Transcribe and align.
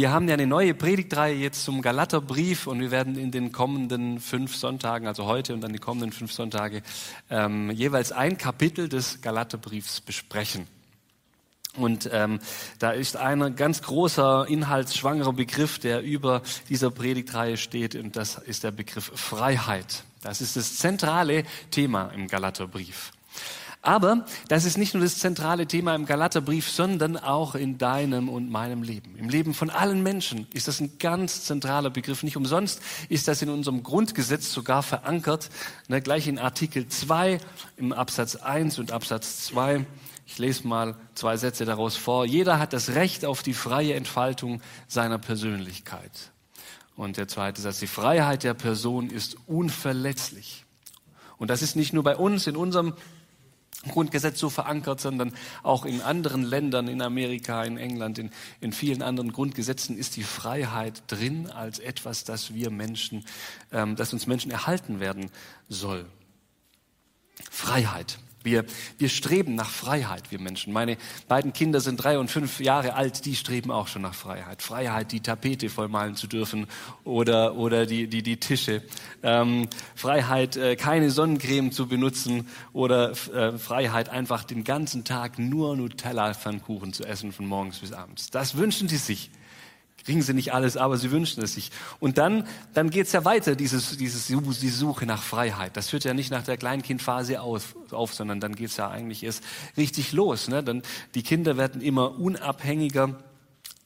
Wir 0.00 0.12
haben 0.12 0.28
ja 0.28 0.32
eine 0.32 0.46
neue 0.46 0.72
Predigtreihe 0.72 1.34
jetzt 1.34 1.62
zum 1.62 1.82
Galaterbrief 1.82 2.66
und 2.66 2.80
wir 2.80 2.90
werden 2.90 3.18
in 3.18 3.30
den 3.30 3.52
kommenden 3.52 4.18
fünf 4.18 4.56
Sonntagen, 4.56 5.06
also 5.06 5.26
heute 5.26 5.52
und 5.52 5.60
dann 5.60 5.74
die 5.74 5.78
kommenden 5.78 6.10
fünf 6.10 6.32
Sonntage, 6.32 6.80
ähm, 7.28 7.70
jeweils 7.70 8.10
ein 8.10 8.38
Kapitel 8.38 8.88
des 8.88 9.20
Galaterbriefs 9.20 10.00
besprechen. 10.00 10.66
Und 11.76 12.08
ähm, 12.14 12.40
da 12.78 12.92
ist 12.92 13.18
ein 13.18 13.56
ganz 13.56 13.82
großer, 13.82 14.46
inhaltsschwangerer 14.48 15.34
Begriff, 15.34 15.78
der 15.78 16.00
über 16.00 16.40
dieser 16.70 16.90
Predigtreihe 16.90 17.58
steht, 17.58 17.94
und 17.94 18.16
das 18.16 18.38
ist 18.38 18.64
der 18.64 18.70
Begriff 18.70 19.12
Freiheit. 19.14 20.04
Das 20.22 20.40
ist 20.40 20.56
das 20.56 20.78
zentrale 20.78 21.44
Thema 21.70 22.08
im 22.14 22.26
Galaterbrief. 22.26 23.12
Aber 23.82 24.26
das 24.48 24.66
ist 24.66 24.76
nicht 24.76 24.92
nur 24.92 25.02
das 25.02 25.18
zentrale 25.18 25.66
Thema 25.66 25.94
im 25.94 26.04
Galaterbrief, 26.04 26.68
sondern 26.68 27.16
auch 27.16 27.54
in 27.54 27.78
deinem 27.78 28.28
und 28.28 28.50
meinem 28.50 28.82
Leben. 28.82 29.16
Im 29.16 29.30
Leben 29.30 29.54
von 29.54 29.70
allen 29.70 30.02
Menschen 30.02 30.46
ist 30.52 30.68
das 30.68 30.80
ein 30.80 30.98
ganz 30.98 31.44
zentraler 31.44 31.88
Begriff. 31.88 32.22
Nicht 32.22 32.36
umsonst 32.36 32.82
ist 33.08 33.26
das 33.26 33.40
in 33.40 33.48
unserem 33.48 33.82
Grundgesetz 33.82 34.52
sogar 34.52 34.82
verankert, 34.82 35.48
ne, 35.88 36.02
gleich 36.02 36.28
in 36.28 36.38
Artikel 36.38 36.88
2 36.88 37.40
im 37.78 37.94
Absatz 37.94 38.36
1 38.36 38.78
und 38.78 38.92
Absatz 38.92 39.44
2. 39.46 39.86
Ich 40.26 40.38
lese 40.38 40.68
mal 40.68 40.94
zwei 41.14 41.38
Sätze 41.38 41.64
daraus 41.64 41.96
vor. 41.96 42.26
Jeder 42.26 42.58
hat 42.58 42.74
das 42.74 42.90
Recht 42.90 43.24
auf 43.24 43.42
die 43.42 43.54
freie 43.54 43.94
Entfaltung 43.94 44.60
seiner 44.88 45.18
Persönlichkeit. 45.18 46.32
Und 46.96 47.16
der 47.16 47.28
zweite 47.28 47.62
Satz, 47.62 47.80
die 47.80 47.86
Freiheit 47.86 48.44
der 48.44 48.52
Person 48.52 49.08
ist 49.08 49.38
unverletzlich. 49.46 50.66
Und 51.38 51.48
das 51.48 51.62
ist 51.62 51.74
nicht 51.74 51.94
nur 51.94 52.04
bei 52.04 52.14
uns 52.14 52.46
in 52.46 52.56
unserem 52.56 52.92
Grundgesetz 53.88 54.38
so 54.38 54.50
verankert, 54.50 55.00
sondern 55.00 55.32
auch 55.62 55.84
in 55.84 56.02
anderen 56.02 56.42
Ländern, 56.42 56.88
in 56.88 57.00
Amerika, 57.00 57.64
in 57.64 57.78
England, 57.78 58.18
in, 58.18 58.30
in 58.60 58.72
vielen 58.72 59.00
anderen 59.00 59.32
Grundgesetzen 59.32 59.96
ist 59.96 60.16
die 60.16 60.22
Freiheit 60.22 61.02
drin 61.06 61.50
als 61.50 61.78
etwas, 61.78 62.24
das 62.24 62.52
wir 62.52 62.70
Menschen, 62.70 63.24
ähm, 63.72 63.96
das 63.96 64.12
uns 64.12 64.26
Menschen 64.26 64.50
erhalten 64.50 65.00
werden 65.00 65.30
soll. 65.68 66.06
Freiheit. 67.50 68.18
Wir, 68.42 68.64
wir 68.96 69.08
streben 69.08 69.54
nach 69.54 69.68
Freiheit, 69.68 70.30
wir 70.30 70.40
Menschen. 70.40 70.72
Meine 70.72 70.96
beiden 71.28 71.52
Kinder 71.52 71.80
sind 71.80 71.96
drei 71.96 72.18
und 72.18 72.30
fünf 72.30 72.60
Jahre 72.60 72.94
alt, 72.94 73.26
die 73.26 73.36
streben 73.36 73.70
auch 73.70 73.86
schon 73.86 74.02
nach 74.02 74.14
Freiheit. 74.14 74.62
Freiheit, 74.62 75.12
die 75.12 75.20
Tapete 75.20 75.68
vollmalen 75.68 76.16
zu 76.16 76.26
dürfen 76.26 76.66
oder, 77.04 77.56
oder 77.56 77.84
die, 77.84 78.08
die, 78.08 78.22
die 78.22 78.38
Tische. 78.38 78.82
Ähm, 79.22 79.68
Freiheit, 79.94 80.56
äh, 80.56 80.76
keine 80.76 81.10
Sonnencreme 81.10 81.70
zu 81.70 81.86
benutzen 81.86 82.48
oder 82.72 83.10
äh, 83.10 83.58
Freiheit, 83.58 84.08
einfach 84.08 84.44
den 84.44 84.64
ganzen 84.64 85.04
Tag 85.04 85.38
nur 85.38 85.76
Nutella-Pfannkuchen 85.76 86.92
zu 86.92 87.04
essen 87.04 87.32
von 87.32 87.46
morgens 87.46 87.80
bis 87.80 87.92
abends. 87.92 88.30
Das 88.30 88.56
wünschen 88.56 88.88
die 88.88 88.96
sich. 88.96 89.30
Kriegen 90.04 90.22
sie 90.22 90.34
nicht 90.34 90.54
alles, 90.54 90.76
aber 90.76 90.96
sie 90.96 91.10
wünschen 91.10 91.42
es 91.42 91.54
sich. 91.54 91.70
Und 91.98 92.18
dann, 92.18 92.46
dann 92.74 92.90
geht's 92.90 93.12
ja 93.12 93.24
weiter, 93.24 93.54
dieses, 93.54 93.96
dieses, 93.96 94.26
die 94.26 94.68
Suche 94.68 95.06
nach 95.06 95.22
Freiheit. 95.22 95.76
Das 95.76 95.92
hört 95.92 96.04
ja 96.04 96.14
nicht 96.14 96.30
nach 96.30 96.44
der 96.44 96.56
Kleinkindphase 96.56 97.40
auf, 97.40 97.76
auf 97.90 98.14
sondern 98.14 98.40
dann 98.40 98.54
geht's 98.54 98.76
ja 98.76 98.88
eigentlich 98.88 99.22
erst 99.22 99.44
richtig 99.76 100.12
los. 100.12 100.48
Ne? 100.48 100.62
Dann, 100.62 100.82
die 101.14 101.22
Kinder 101.22 101.56
werden 101.56 101.80
immer 101.82 102.18
unabhängiger. 102.18 103.22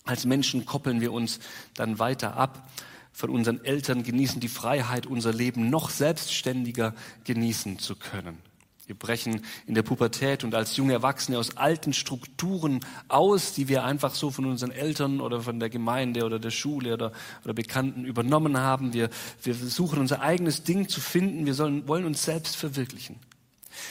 Als 0.05 0.25
Menschen 0.25 0.67
koppeln 0.67 1.01
wir 1.01 1.13
uns 1.13 1.41
dann 1.75 1.99
weiter 1.99 2.37
ab 2.37 2.69
von 3.13 3.31
unseren 3.31 3.65
Eltern, 3.65 4.03
genießen 4.03 4.41
die 4.41 4.49
Freiheit, 4.49 5.07
unser 5.07 5.33
Leben 5.33 5.71
noch 5.71 5.89
selbstständiger 5.89 6.95
genießen 7.25 7.79
zu 7.79 7.97
können. 7.97 8.39
Wir 8.87 8.95
brechen 8.95 9.41
in 9.67 9.75
der 9.75 9.83
Pubertät 9.83 10.45
und 10.45 10.55
als 10.55 10.77
junge 10.77 10.93
Erwachsene 10.93 11.39
aus 11.39 11.57
alten 11.57 11.93
Strukturen 11.93 12.81
aus, 13.09 13.55
die 13.55 13.69
wir 13.69 13.85
einfach 13.85 14.15
so 14.15 14.31
von 14.31 14.45
unseren 14.45 14.71
Eltern 14.71 15.21
oder 15.21 15.41
von 15.41 15.59
der 15.59 15.71
Gemeinde 15.71 16.25
oder 16.25 16.39
der 16.39 16.51
Schule 16.51 16.95
oder, 16.95 17.13
oder 17.45 17.55
Bekannten 17.55 18.05
übernommen 18.05 18.59
haben. 18.59 18.93
Wir, 18.93 19.09
wir 19.43 19.55
versuchen 19.55 19.99
unser 19.99 20.21
eigenes 20.21 20.65
Ding 20.65 20.89
zu 20.89 21.01
finden. 21.01 21.47
Wir 21.47 21.55
sollen, 21.55 21.89
wollen 21.89 22.05
uns 22.05 22.25
selbst 22.25 22.57
verwirklichen. 22.57 23.17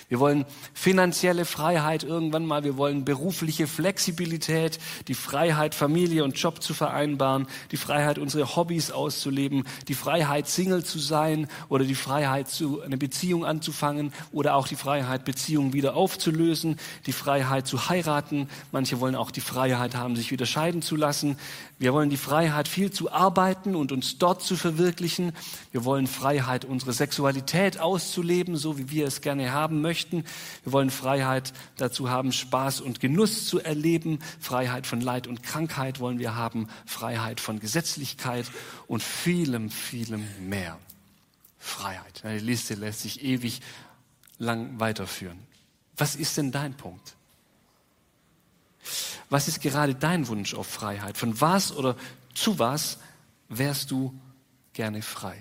Wir 0.09 0.19
wollen 0.19 0.45
finanzielle 0.73 1.45
Freiheit 1.45 2.03
irgendwann 2.03 2.45
mal. 2.45 2.63
Wir 2.63 2.77
wollen 2.77 3.05
berufliche 3.05 3.67
Flexibilität, 3.67 4.79
die 5.07 5.13
Freiheit, 5.13 5.75
Familie 5.75 6.23
und 6.23 6.37
Job 6.37 6.61
zu 6.61 6.73
vereinbaren, 6.73 7.47
die 7.71 7.77
Freiheit, 7.77 8.17
unsere 8.17 8.55
Hobbys 8.55 8.91
auszuleben, 8.91 9.63
die 9.87 9.95
Freiheit, 9.95 10.47
Single 10.47 10.83
zu 10.83 10.99
sein 10.99 11.47
oder 11.69 11.85
die 11.85 11.95
Freiheit, 11.95 12.49
zu, 12.49 12.81
eine 12.81 12.97
Beziehung 12.97 13.45
anzufangen 13.45 14.13
oder 14.31 14.55
auch 14.55 14.67
die 14.67 14.75
Freiheit, 14.75 15.25
Beziehungen 15.25 15.73
wieder 15.73 15.95
aufzulösen, 15.95 16.77
die 17.05 17.13
Freiheit 17.13 17.67
zu 17.67 17.89
heiraten. 17.89 18.49
Manche 18.71 18.99
wollen 18.99 19.15
auch 19.15 19.31
die 19.31 19.41
Freiheit 19.41 19.95
haben, 19.95 20.15
sich 20.15 20.31
wieder 20.31 20.45
scheiden 20.45 20.81
zu 20.81 20.95
lassen. 20.95 21.37
Wir 21.79 21.93
wollen 21.93 22.09
die 22.09 22.17
Freiheit, 22.17 22.67
viel 22.67 22.91
zu 22.91 23.11
arbeiten 23.11 23.75
und 23.75 23.91
uns 23.91 24.17
dort 24.17 24.41
zu 24.41 24.55
verwirklichen. 24.55 25.33
Wir 25.71 25.83
wollen 25.85 26.07
Freiheit, 26.07 26.65
unsere 26.65 26.93
Sexualität 26.93 27.79
auszuleben, 27.79 28.55
so 28.55 28.77
wie 28.77 28.89
wir 28.89 29.07
es 29.07 29.21
gerne 29.21 29.51
haben 29.51 29.72
möchten. 29.81 30.23
Wir 30.63 30.71
wollen 30.71 30.89
Freiheit 30.89 31.53
dazu 31.77 32.09
haben, 32.09 32.31
Spaß 32.31 32.81
und 32.81 32.99
Genuss 32.99 33.47
zu 33.47 33.59
erleben. 33.59 34.19
Freiheit 34.39 34.87
von 34.87 35.01
Leid 35.01 35.27
und 35.27 35.43
Krankheit 35.43 35.99
wollen 35.99 36.19
wir 36.19 36.35
haben. 36.35 36.67
Freiheit 36.85 37.39
von 37.39 37.59
Gesetzlichkeit 37.59 38.45
und 38.87 39.03
vielem, 39.03 39.69
vielem 39.69 40.25
mehr. 40.47 40.79
Freiheit. 41.57 42.23
Die 42.23 42.39
Liste 42.39 42.75
lässt 42.75 43.01
sich 43.01 43.23
ewig 43.23 43.61
lang 44.37 44.79
weiterführen. 44.79 45.39
Was 45.95 46.15
ist 46.15 46.37
denn 46.37 46.51
dein 46.51 46.73
Punkt? 46.73 47.15
Was 49.29 49.47
ist 49.47 49.61
gerade 49.61 49.95
dein 49.95 50.27
Wunsch 50.27 50.53
auf 50.53 50.67
Freiheit? 50.67 51.17
Von 51.17 51.39
was 51.39 51.71
oder 51.71 51.95
zu 52.33 52.59
was 52.59 52.97
wärst 53.49 53.91
du 53.91 54.13
gerne 54.73 55.01
frei? 55.01 55.37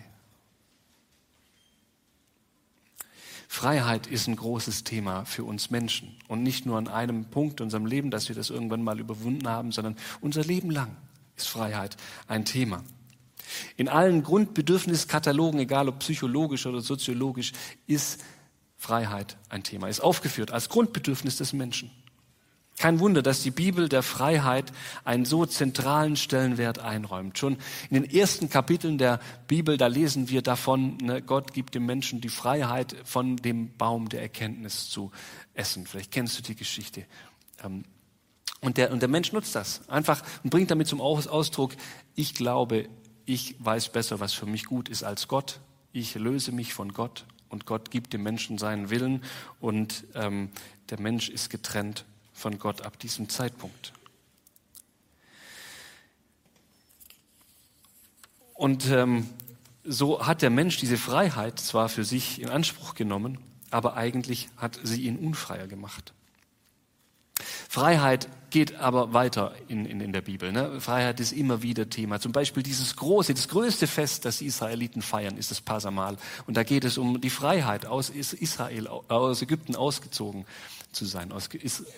Freiheit 3.53 4.07
ist 4.07 4.29
ein 4.29 4.37
großes 4.37 4.83
Thema 4.83 5.27
für 5.27 5.45
uns 5.45 5.71
Menschen 5.71 6.17
und 6.27 6.43
nicht 6.43 6.65
nur 6.65 6.79
an 6.79 6.89
einem 6.89 7.27
Punkt 7.27 7.61
in 7.61 7.65
unserem 7.65 7.85
Leben, 7.85 8.11
dass 8.11 8.31
wir 8.31 8.35
das 8.35 8.49
irgendwann 8.49 8.83
mal 8.83 8.99
überwunden 8.99 9.47
haben, 9.47 9.73
sondern 9.73 9.95
unser 10.23 10.43
Leben 10.43 10.71
lang 10.71 10.97
ist 11.37 11.49
Freiheit 11.49 11.99
ein 12.27 12.47
Thema. 12.47 12.83
In 13.77 13.91
allen 13.91 14.23
Grundbedürfniskatalogen, 14.23 15.61
egal 15.61 15.91
ob 15.91 15.99
psychologisch 15.99 16.65
oder 16.65 16.81
soziologisch, 16.81 17.53
ist 17.87 18.25
Freiheit 18.79 19.37
ein 19.51 19.63
Thema, 19.63 19.89
ist 19.89 20.01
aufgeführt 20.01 20.51
als 20.51 20.71
Grundbedürfnis 20.71 21.37
des 21.37 21.53
Menschen. 21.53 21.91
Kein 22.83 22.99
Wunder, 22.99 23.23
dass 23.23 23.45
die 23.45 23.53
Bibel 23.53 23.89
der 23.89 24.03
Freiheit 24.03 24.73
einen 25.05 25.25
so 25.25 25.47
zentralen 25.47 26.17
Stellenwert 26.17 26.81
einräumt. 26.81 27.39
Schon 27.39 27.57
in 27.91 28.03
den 28.03 28.11
ersten 28.11 28.51
Kapiteln 28.51 28.99
der 28.99 29.21
Bibel, 29.47 29.77
da 29.77 29.87
lesen 29.87 30.31
wir 30.31 30.43
davon, 30.43 30.97
ne, 30.97 31.23
Gott 31.23 31.53
gibt 31.53 31.77
dem 31.77 31.87
Menschen 31.87 32.21
die 32.21 32.29
Freiheit, 32.29 32.97
von 33.05 33.37
dem 33.37 33.73
Baum 33.77 34.09
der 34.09 34.21
Erkenntnis 34.23 34.91
zu 34.91 35.13
essen. 35.55 35.87
Vielleicht 35.87 36.11
kennst 36.11 36.37
du 36.37 36.43
die 36.43 36.57
Geschichte. 36.57 37.05
Ähm, 37.63 37.85
und 38.61 38.79
der, 38.79 38.91
und 38.91 39.01
der 39.01 39.09
Mensch 39.09 39.31
nutzt 39.31 39.55
das 39.55 39.89
einfach 39.89 40.21
und 40.43 40.51
bringt 40.51 40.73
damit 40.73 40.89
zum 40.89 41.01
Ausdruck, 41.01 41.77
ich 42.17 42.35
glaube, 42.35 42.89
ich 43.27 43.55
weiß 43.61 43.91
besser, 43.91 44.19
was 44.19 44.33
für 44.33 44.47
mich 44.47 44.65
gut 44.65 44.89
ist 44.89 45.05
als 45.05 45.29
Gott. 45.29 45.61
Ich 45.93 46.17
löse 46.17 46.51
mich 46.51 46.75
von 46.75 46.93
Gott 46.93 47.27
und 47.49 47.65
Gott 47.65 47.93
gibt 47.93 48.13
dem 48.13 48.25
Menschen 48.25 48.59
seinen 48.59 48.91
Willen 48.91 49.23
und 49.61 50.03
ähm, 50.17 50.51
der 50.91 50.99
Mensch 50.99 51.29
ist 51.29 51.49
getrennt 51.49 52.07
von 52.43 52.59
Gott 52.59 52.83
ab 52.83 52.99
diesem 52.99 53.29
Zeitpunkt. 53.29 53.93
Und 58.55 58.87
ähm, 58.91 59.29
so 59.85 60.27
hat 60.27 60.43
der 60.43 60.51
Mensch 60.51 60.77
diese 60.77 60.97
Freiheit 60.97 61.59
zwar 61.59 61.89
für 61.89 62.05
sich 62.05 62.41
in 62.41 62.49
Anspruch 62.49 62.95
genommen, 62.95 63.39
aber 63.71 63.97
eigentlich 63.97 64.49
hat 64.57 64.79
sie 64.83 65.03
ihn 65.03 65.19
unfreier 65.19 65.69
gemacht. 65.69 66.13
Freiheit 67.73 68.29
geht 68.51 68.81
aber 68.81 69.15
weiter 69.15 69.55
in, 69.67 69.87
in, 69.87 70.03
in 70.03 70.13
der 70.13 70.21
Bibel. 70.21 70.53
Ne? 70.53 70.79
Freiheit 70.79 71.21
ist 71.21 71.33
immer 71.33 71.63
wieder 71.63 71.89
Thema. 71.89 72.21
Zum 72.21 72.31
Beispiel 72.31 72.63
dieses 72.63 72.97
große, 72.97 73.33
das 73.33 73.49
größte 73.49 73.87
Fest, 73.87 74.27
das 74.27 74.37
die 74.37 74.45
Israeliten 74.45 75.01
feiern, 75.01 75.39
ist 75.39 75.51
das 75.51 75.63
Pasamal. 75.63 76.19
Und 76.47 76.59
da 76.59 76.65
geht 76.65 76.85
es 76.85 76.99
um 76.99 77.23
die 77.23 77.31
Freiheit, 77.31 77.87
aus 77.87 78.11
Israel, 78.11 78.89
aus 78.89 79.41
Ägypten 79.41 79.75
ausgezogen 79.75 80.45
zu 80.93 81.07
sein, 81.07 81.33
aus, 81.33 81.49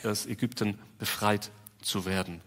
aus 0.05 0.27
Ägypten 0.27 0.79
befreit 1.01 1.51
zu 1.83 2.07
werden. 2.07 2.41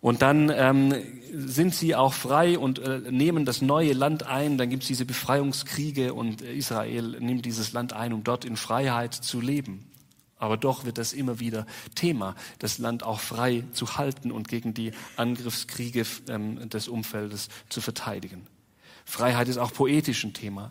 Und 0.00 0.22
dann 0.22 0.48
ähm, 0.48 0.94
sind 1.34 1.74
sie 1.74 1.94
auch 1.94 2.14
frei 2.14 2.58
und 2.58 2.78
äh, 2.78 3.02
nehmen 3.10 3.44
das 3.44 3.60
neue 3.60 3.92
Land 3.92 4.22
ein. 4.22 4.56
Dann 4.56 4.70
gibt 4.70 4.84
es 4.84 4.88
diese 4.88 5.04
Befreiungskriege 5.04 6.14
und 6.14 6.40
Israel 6.40 7.20
nimmt 7.20 7.44
dieses 7.44 7.74
Land 7.74 7.92
ein, 7.92 8.14
um 8.14 8.24
dort 8.24 8.46
in 8.46 8.56
Freiheit 8.56 9.12
zu 9.12 9.42
leben. 9.42 9.84
Aber 10.38 10.56
doch 10.56 10.84
wird 10.84 10.98
das 10.98 11.12
immer 11.12 11.40
wieder 11.40 11.66
Thema, 11.94 12.34
das 12.58 12.78
Land 12.78 13.02
auch 13.02 13.20
frei 13.20 13.64
zu 13.72 13.96
halten 13.96 14.30
und 14.30 14.48
gegen 14.48 14.74
die 14.74 14.92
Angriffskriege 15.16 16.04
ähm, 16.28 16.68
des 16.68 16.88
Umfeldes 16.88 17.48
zu 17.68 17.80
verteidigen. 17.80 18.46
Freiheit 19.06 19.48
ist 19.48 19.56
auch 19.58 19.72
poetisch 19.72 20.24
ein 20.24 20.34
Thema. 20.34 20.68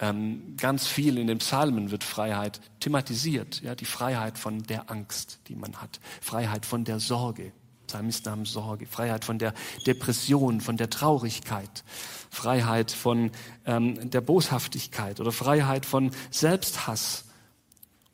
Ähm, 0.00 0.56
ganz 0.56 0.88
viel 0.88 1.18
in 1.18 1.28
den 1.28 1.38
Psalmen 1.38 1.92
wird 1.92 2.02
Freiheit 2.02 2.60
thematisiert. 2.80 3.62
Ja, 3.62 3.76
die 3.76 3.84
Freiheit 3.84 4.38
von 4.38 4.64
der 4.64 4.90
Angst, 4.90 5.38
die 5.46 5.54
man 5.54 5.76
hat. 5.76 6.00
Freiheit 6.20 6.66
von 6.66 6.84
der 6.84 6.98
Sorge. 6.98 7.52
Psalmisten 7.86 8.32
haben 8.32 8.44
Sorge, 8.44 8.86
Freiheit 8.86 9.24
von 9.24 9.38
der 9.38 9.54
Depression, 9.86 10.60
von 10.60 10.76
der 10.76 10.90
Traurigkeit, 10.90 11.84
Freiheit 12.30 12.90
von 12.90 13.30
ähm, 13.64 14.10
der 14.10 14.20
Boshaftigkeit 14.20 15.20
oder 15.20 15.30
Freiheit 15.30 15.86
von 15.86 16.10
Selbsthass 16.32 17.25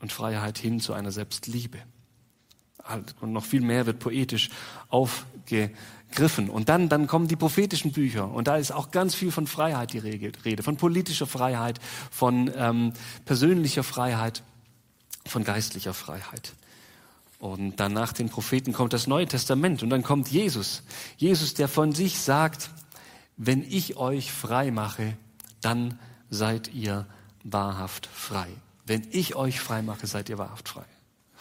und 0.02 0.12
Freiheit 0.12 0.58
hin 0.58 0.81
zu 0.81 0.93
einer 0.93 1.12
Selbstliebe. 1.12 1.78
Und 3.20 3.32
noch 3.32 3.44
viel 3.44 3.60
mehr 3.60 3.87
wird 3.87 4.00
poetisch 4.00 4.50
aufgegriffen. 4.88 6.50
Und 6.50 6.69
dann, 6.69 6.88
dann 6.88 7.06
kommen 7.06 7.28
die 7.28 7.37
prophetischen 7.37 7.93
Bücher. 7.93 8.28
Und 8.28 8.49
da 8.49 8.56
ist 8.56 8.72
auch 8.72 8.90
ganz 8.90 9.14
viel 9.14 9.31
von 9.31 9.46
Freiheit 9.46 9.93
die 9.93 9.99
Rede, 9.99 10.62
von 10.64 10.76
politischer 10.76 11.28
Freiheit, 11.28 11.78
von 12.10 12.50
ähm, 12.56 12.93
persönlicher 13.25 13.84
Freiheit, 13.84 14.43
von 15.25 15.44
geistlicher 15.44 15.94
Freiheit. 15.94 16.54
Und 17.38 17.78
dann 17.78 17.93
nach 17.93 18.12
den 18.12 18.28
Propheten 18.28 18.72
kommt 18.72 18.93
das 18.93 19.06
Neue 19.06 19.26
Testament 19.26 19.84
und 19.84 19.90
dann 19.90 20.02
kommt 20.02 20.28
Jesus. 20.28 20.82
Jesus, 21.16 21.54
der 21.54 21.69
von 21.69 21.93
sich 21.93 22.20
sagt, 22.20 22.70
wenn 23.37 23.62
ich 23.62 23.96
euch 23.96 24.32
frei 24.32 24.72
mache, 24.72 25.16
dann 25.60 25.99
seid 26.28 26.75
ihr 26.75 27.06
wahrhaft 27.44 28.06
frei. 28.06 28.49
Wenn 28.87 29.06
ich 29.11 29.34
euch 29.37 29.61
frei 29.61 29.82
mache, 29.82 30.06
seid 30.06 30.29
ihr 30.29 30.38
wahrhaft 30.38 30.69
frei. 30.69 30.84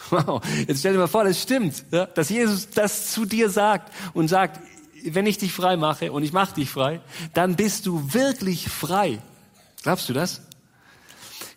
Wow, 0.09 0.41
jetzt 0.67 0.79
stell 0.79 0.93
dir 0.93 0.99
mal 0.99 1.07
vor, 1.07 1.23
das 1.23 1.41
stimmt, 1.41 1.85
ja, 1.91 2.07
dass 2.07 2.29
Jesus 2.29 2.69
das 2.71 3.11
zu 3.11 3.25
dir 3.25 3.49
sagt 3.49 3.93
und 4.13 4.29
sagt, 4.29 4.59
wenn 5.03 5.25
ich 5.27 5.37
dich 5.37 5.53
frei 5.53 5.77
mache 5.77 6.11
und 6.11 6.23
ich 6.23 6.33
mache 6.33 6.55
dich 6.55 6.69
frei, 6.69 7.01
dann 7.33 7.55
bist 7.55 7.85
du 7.85 8.13
wirklich 8.13 8.67
frei. 8.67 9.21
Glaubst 9.83 10.09
du 10.09 10.13
das? 10.13 10.41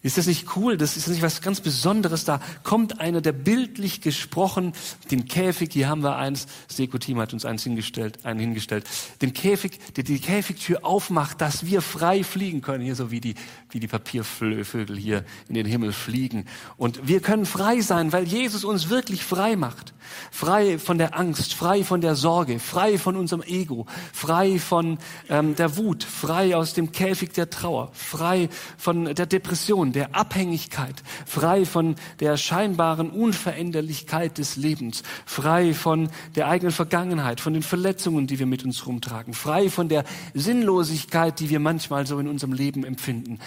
Ist 0.04 0.18
das 0.18 0.26
nicht 0.26 0.54
cool? 0.54 0.76
Das 0.76 0.98
ist 0.98 1.08
nicht 1.08 1.22
was 1.22 1.40
ganz 1.40 1.62
Besonderes. 1.62 2.26
Da 2.26 2.38
kommt 2.62 3.00
einer, 3.00 3.22
der 3.22 3.32
bildlich 3.32 4.02
gesprochen 4.02 4.74
den 5.10 5.24
Käfig, 5.24 5.72
hier 5.72 5.88
haben 5.88 6.02
wir 6.02 6.16
eins, 6.16 6.46
das 6.68 6.76
Deko-Team 6.76 7.18
hat 7.18 7.32
uns 7.32 7.46
eins 7.46 7.64
hingestellt, 7.64 8.18
einen 8.26 8.38
hingestellt, 8.38 8.84
den 9.22 9.32
Käfig, 9.32 9.80
der 9.96 10.04
die 10.04 10.18
Käfigtür 10.18 10.84
aufmacht, 10.84 11.40
dass 11.40 11.64
wir 11.64 11.80
frei 11.80 12.22
fliegen 12.22 12.60
können, 12.60 12.84
hier 12.84 12.96
so 12.96 13.10
wie 13.10 13.20
die, 13.20 13.34
wie 13.70 13.80
die 13.80 13.86
Papiervögel 13.86 14.94
hier 14.94 15.24
in 15.48 15.54
den 15.54 15.64
Himmel 15.64 15.94
fliegen. 15.94 16.44
Und 16.76 17.08
wir 17.08 17.20
können 17.20 17.46
frei 17.46 17.80
sein, 17.80 18.12
weil 18.12 18.24
Jesus 18.24 18.62
uns 18.66 18.90
wirklich 18.90 19.24
frei 19.24 19.56
macht. 19.56 19.93
Frei 20.30 20.78
von 20.78 20.98
der 20.98 21.18
Angst, 21.18 21.54
frei 21.54 21.84
von 21.84 22.00
der 22.00 22.14
Sorge, 22.14 22.58
frei 22.58 22.98
von 22.98 23.16
unserem 23.16 23.42
Ego, 23.42 23.86
frei 24.12 24.58
von 24.58 24.98
ähm, 25.28 25.54
der 25.56 25.76
Wut, 25.76 26.04
frei 26.04 26.56
aus 26.56 26.74
dem 26.74 26.92
Käfig 26.92 27.32
der 27.32 27.50
Trauer, 27.50 27.90
frei 27.92 28.48
von 28.76 29.14
der 29.14 29.26
Depression, 29.26 29.92
der 29.92 30.14
Abhängigkeit, 30.14 31.02
frei 31.26 31.64
von 31.64 31.96
der 32.20 32.36
scheinbaren 32.36 33.10
Unveränderlichkeit 33.10 34.38
des 34.38 34.56
Lebens, 34.56 35.02
frei 35.26 35.74
von 35.74 36.10
der 36.36 36.48
eigenen 36.48 36.72
Vergangenheit, 36.72 37.40
von 37.40 37.52
den 37.52 37.62
Verletzungen, 37.62 38.26
die 38.26 38.38
wir 38.38 38.46
mit 38.46 38.64
uns 38.64 38.86
rumtragen, 38.86 39.34
frei 39.34 39.70
von 39.70 39.88
der 39.88 40.04
Sinnlosigkeit, 40.34 41.40
die 41.40 41.50
wir 41.50 41.60
manchmal 41.60 42.06
so 42.06 42.18
in 42.18 42.28
unserem 42.28 42.52
Leben 42.52 42.84
empfinden. 42.84 43.38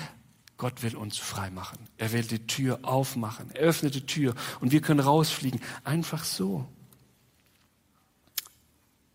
Gott 0.57 0.81
will 0.81 0.95
uns 0.95 1.17
frei 1.17 1.51
machen. 1.51 1.77
Er 1.97 2.11
will 2.11 2.23
die 2.23 2.45
Tür 2.47 2.79
aufmachen. 2.81 3.51
Er 3.51 3.61
öffnet 3.61 3.93
die 3.93 4.05
Tür 4.05 4.33
und 4.59 4.71
wir 4.71 4.81
können 4.81 4.99
rausfliegen. 4.99 5.61
Einfach 5.83 6.23
so. 6.23 6.67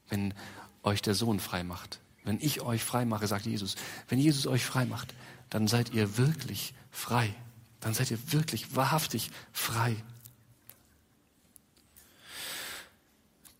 Wenn 0.09 0.35
euch 0.83 1.03
der 1.03 1.15
Sohn 1.15 1.41
frei 1.41 1.65
macht, 1.65 2.01
wenn 2.25 2.39
ich 2.41 2.61
euch 2.61 2.85
frei 2.85 3.05
mache, 3.05 3.27
sagt 3.27 3.47
Jesus, 3.47 3.75
wenn 4.09 4.19
Jesus 4.19 4.47
euch 4.47 4.65
frei 4.65 4.85
macht, 4.85 5.15
dann 5.51 5.67
seid 5.67 5.93
ihr 5.93 6.17
wirklich 6.17 6.75
frei. 6.91 7.35
Dann 7.81 7.95
seid 7.95 8.11
ihr 8.13 8.33
wirklich 8.33 8.77
wahrhaftig 8.77 9.31
frei. 9.53 9.97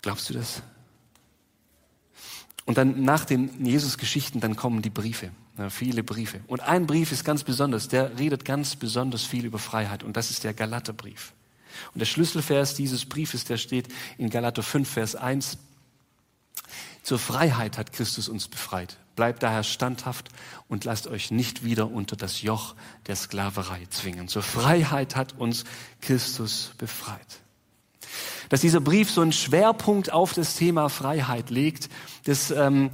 Glaubst 0.03 0.31
du 0.31 0.35
das? 0.35 0.63
Und 2.65 2.79
dann 2.79 3.03
nach 3.03 3.25
den 3.25 3.65
Jesus-Geschichten, 3.65 4.39
dann 4.41 4.55
kommen 4.55 4.83
die 4.83 4.91
Briefe, 4.91 5.33
ja, 5.59 5.71
viele 5.71 6.03
Briefe. 6.03 6.41
Und 6.47 6.61
ein 6.61 6.87
Brief 6.87 7.13
ist 7.13 7.25
ganz 7.25 7.45
besonders, 7.45 7.89
der 7.89 8.19
redet 8.19 8.45
ganz 8.45 8.77
besonders 8.77 9.25
viel 9.25 9.45
über 9.45 9.59
Freiheit 9.59 10.03
und 10.03 10.17
das 10.17 10.31
ist 10.31 10.45
der 10.45 10.55
Galaterbrief. 10.55 11.33
Und 11.95 12.01
der 12.01 12.07
Schlüsselvers 12.07 12.75
dieses 12.75 13.07
Briefes, 13.07 13.45
der 13.45 13.57
steht 13.57 13.89
in 14.19 14.31
Galater 14.31 14.63
5, 14.63 14.89
Vers 14.89 15.17
1. 15.17 15.59
Zur 17.03 17.19
Freiheit 17.19 17.79
hat 17.79 17.93
Christus 17.93 18.29
uns 18.29 18.49
befreit. 18.49 18.97
Bleibt 19.17 19.43
daher 19.43 19.63
standhaft 19.63 20.31
und 20.69 20.85
lasst 20.85 21.07
euch 21.07 21.31
nicht 21.31 21.65
wieder 21.65 21.91
unter 21.91 22.17
das 22.17 22.43
Joch 22.43 22.75
der 23.07 23.17
Sklaverei 23.17 23.87
zwingen. 23.91 24.29
Zur 24.29 24.43
Freiheit 24.43 25.17
hat 25.17 25.35
uns 25.39 25.65
Christus 26.01 26.73
befreit. 26.79 27.41
Dass 28.49 28.61
dieser 28.61 28.81
Brief 28.81 29.11
so 29.11 29.21
einen 29.21 29.33
Schwerpunkt 29.33 30.13
auf 30.13 30.33
das 30.33 30.57
Thema 30.57 30.89
Freiheit 30.89 31.51
legt, 31.51 31.89
das 32.25 32.51
ähm, 32.51 32.91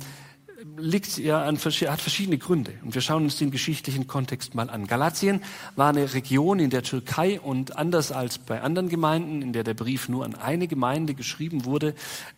liegt 0.79 1.19
ja 1.19 1.43
an, 1.43 1.59
hat 1.59 2.01
verschiedene 2.01 2.39
Gründe. 2.39 2.73
Und 2.83 2.95
wir 2.95 3.03
schauen 3.03 3.25
uns 3.25 3.37
den 3.37 3.51
geschichtlichen 3.51 4.07
Kontext 4.07 4.55
mal 4.55 4.71
an. 4.71 4.87
Galatien 4.87 5.43
war 5.77 5.91
eine 5.91 6.15
Region 6.15 6.59
in 6.59 6.71
der 6.71 6.83
Türkei 6.83 7.41
und 7.41 7.77
anders 7.77 8.13
als 8.13 8.39
bei 8.39 8.61
anderen 8.63 8.89
Gemeinden, 8.89 9.43
in 9.43 9.53
der 9.53 9.65
der 9.65 9.75
Brief 9.75 10.09
nur 10.09 10.25
an 10.25 10.35
eine 10.35 10.69
Gemeinde 10.69 11.15
geschrieben 11.15 11.65
wurde, 11.65 11.95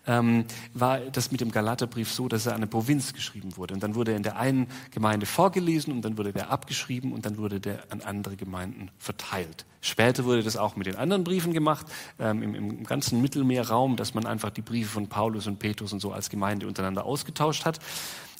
ähm, 0.06 0.44
war 0.74 1.00
das 1.00 1.30
mit 1.30 1.40
dem 1.40 1.50
Galaterbrief 1.50 2.12
so, 2.12 2.28
dass 2.28 2.46
er 2.46 2.52
an 2.52 2.58
eine 2.58 2.66
Provinz 2.66 3.12
geschrieben 3.12 3.56
wurde. 3.56 3.74
Und 3.74 3.82
dann 3.82 3.94
wurde 3.94 4.12
er 4.12 4.16
in 4.16 4.22
der 4.22 4.36
einen 4.36 4.66
Gemeinde 4.90 5.26
vorgelesen 5.26 5.92
und 5.92 6.02
dann 6.02 6.18
wurde 6.18 6.32
der 6.32 6.50
abgeschrieben 6.50 7.12
und 7.12 7.26
dann 7.26 7.36
wurde 7.36 7.60
der 7.60 7.84
an 7.90 8.00
andere 8.00 8.36
Gemeinden 8.36 8.90
verteilt. 8.98 9.66
Später 9.82 10.24
wurde 10.24 10.42
das 10.42 10.56
auch 10.56 10.76
mit 10.76 10.86
den 10.86 10.96
anderen 10.96 11.24
Briefen 11.24 11.52
gemacht, 11.52 11.86
ähm, 12.18 12.42
im, 12.42 12.54
im 12.54 12.84
ganzen 12.84 13.22
Mittelmeerraum, 13.22 13.96
dass 13.96 14.14
man 14.14 14.26
einfach 14.26 14.50
die 14.50 14.60
Briefe 14.60 14.90
von 14.90 15.08
Paulus 15.08 15.46
und 15.46 15.58
Petrus 15.58 15.92
und 15.92 16.00
so 16.00 16.12
als 16.12 16.28
Gemeinde 16.28 16.66
untereinander 16.66 17.06
ausgetauscht 17.06 17.64
hat. 17.64 17.80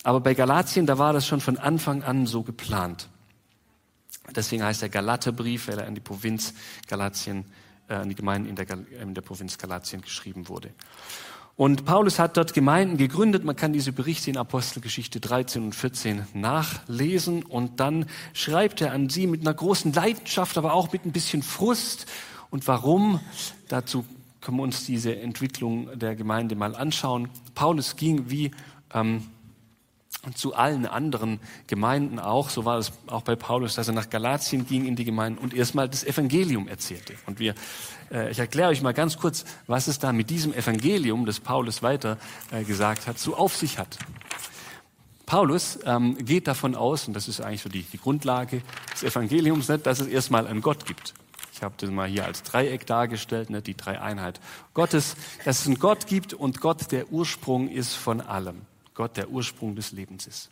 Aber 0.03 0.21
bei 0.21 0.35
Galatien, 0.35 0.87
da 0.87 0.99
war 0.99 1.13
das 1.13 1.27
schon 1.27 1.41
von 1.41 1.59
Anfang 1.59 2.03
an 2.03 2.27
so 2.27 2.43
geplant. 2.43 3.09
Deswegen 4.35 4.63
heißt 4.63 4.83
der 4.83 4.89
Galaterbrief, 4.89 5.69
weil 5.69 5.79
er 5.79 5.87
an 5.87 5.95
die 5.95 6.01
Provinz 6.01 6.55
Galatien, 6.87 7.45
äh, 7.89 7.95
an 7.95 8.09
die 8.09 8.15
Gemeinden 8.15 8.49
in 8.49 8.57
der, 8.57 8.67
in 9.03 9.15
der 9.15 9.23
Provinz 9.23 9.59
Galatien 9.59 10.03
geschrieben 10.03 10.49
wurde. 10.49 10.71
Und 11.57 11.85
Paulus 11.85 12.19
hat 12.19 12.39
dort 12.39 12.55
Gemeinden 12.55 12.97
gegründet. 12.97 13.45
Man 13.45 13.55
kann 13.55 13.75
diese 13.75 13.93
Berichte 13.93 14.31
in 14.31 14.39
Apostelgeschichte 14.39 15.21
13 15.21 15.63
und 15.63 15.75
14 15.75 16.27
nachlesen. 16.33 17.43
Und 17.43 17.81
dann 17.81 18.07
schreibt 18.33 18.81
er 18.81 18.93
an 18.93 19.11
sie 19.11 19.27
mit 19.27 19.43
einer 19.43 19.53
großen 19.53 19.93
Leidenschaft, 19.93 20.57
aber 20.57 20.73
auch 20.73 20.91
mit 20.93 21.05
ein 21.05 21.13
bisschen 21.13 21.43
Frust. 21.43 22.07
Und 22.49 22.67
warum? 22.67 23.21
Dazu 23.69 24.07
können 24.41 24.57
wir 24.57 24.63
uns 24.63 24.87
diese 24.87 25.21
Entwicklung 25.21 25.99
der 25.99 26.17
Gemeinde 26.17 26.55
mal 26.55 26.75
anschauen. 26.75 27.29
Paulus 27.55 27.97
ging 27.97 28.31
wie 28.31 28.53
ähm, 28.95 29.27
zu 30.35 30.55
allen 30.55 30.87
anderen 30.87 31.41
Gemeinden 31.67 32.19
auch, 32.19 32.51
so 32.51 32.65
war 32.65 32.79
es 32.79 32.93
auch 33.07 33.23
bei 33.23 33.37
Paulus, 33.37 33.75
dass 33.75 33.89
er 33.89 33.95
nach 33.95 34.11
Galatien 34.11 34.67
ging 34.67 34.85
in 34.87 34.95
die 34.95 35.05
Gemeinden 35.05 35.39
und 35.39 35.55
erstmal 35.55 35.89
das 35.89 36.05
Evangelium 36.05 36.69
erzählte. 36.69 37.15
Und 37.27 37.39
wir, 37.39 37.55
äh, 38.11 38.31
ich 38.31 38.39
erkläre 38.39 38.69
euch 38.69 38.83
mal 38.83 38.93
ganz 38.93 39.17
kurz, 39.17 39.45
was 39.67 39.87
es 39.87 39.99
da 39.99 40.13
mit 40.13 40.29
diesem 40.29 40.53
Evangelium, 40.53 41.25
das 41.25 41.41
Paulus 41.41 41.83
weiter 41.83 42.19
äh, 42.51 42.65
gesagt 42.65 43.07
hat, 43.07 43.19
so 43.19 43.35
auf 43.37 43.57
sich 43.57 43.79
hat. 43.79 43.99
Paulus 45.25 45.79
ähm, 45.85 46.17
geht 46.19 46.49
davon 46.49 46.75
aus, 46.75 47.07
und 47.09 47.15
das 47.15 47.29
ist 47.29 47.41
eigentlich 47.41 47.63
so 47.63 47.69
die, 47.69 47.83
die 47.83 47.99
Grundlage 47.99 48.63
des 48.93 49.05
Evangeliums, 49.05 49.69
nicht, 49.69 49.87
dass 49.87 50.01
es 50.01 50.09
erstmal 50.09 50.47
einen 50.47 50.61
Gott 50.61 50.85
gibt. 50.87 51.15
Ich 51.55 51.63
habe 51.63 51.75
das 51.79 51.91
mal 51.91 52.09
hier 52.09 52.25
als 52.25 52.43
Dreieck 52.43 52.85
dargestellt, 52.87 53.49
ne, 53.49 53.63
die 53.63 53.77
Dreieinheit 53.77 54.41
Gottes, 54.75 55.15
dass 55.45 55.61
es 55.61 55.67
einen 55.67 55.79
Gott 55.79 56.07
gibt 56.07 56.35
und 56.35 56.61
Gott 56.61 56.91
der 56.91 57.13
Ursprung 57.13 57.69
ist 57.69 57.95
von 57.95 58.21
allem. 58.21 58.63
Gott 59.01 59.17
der 59.17 59.31
Ursprung 59.31 59.75
des 59.77 59.93
Lebens 59.93 60.27
ist. 60.27 60.51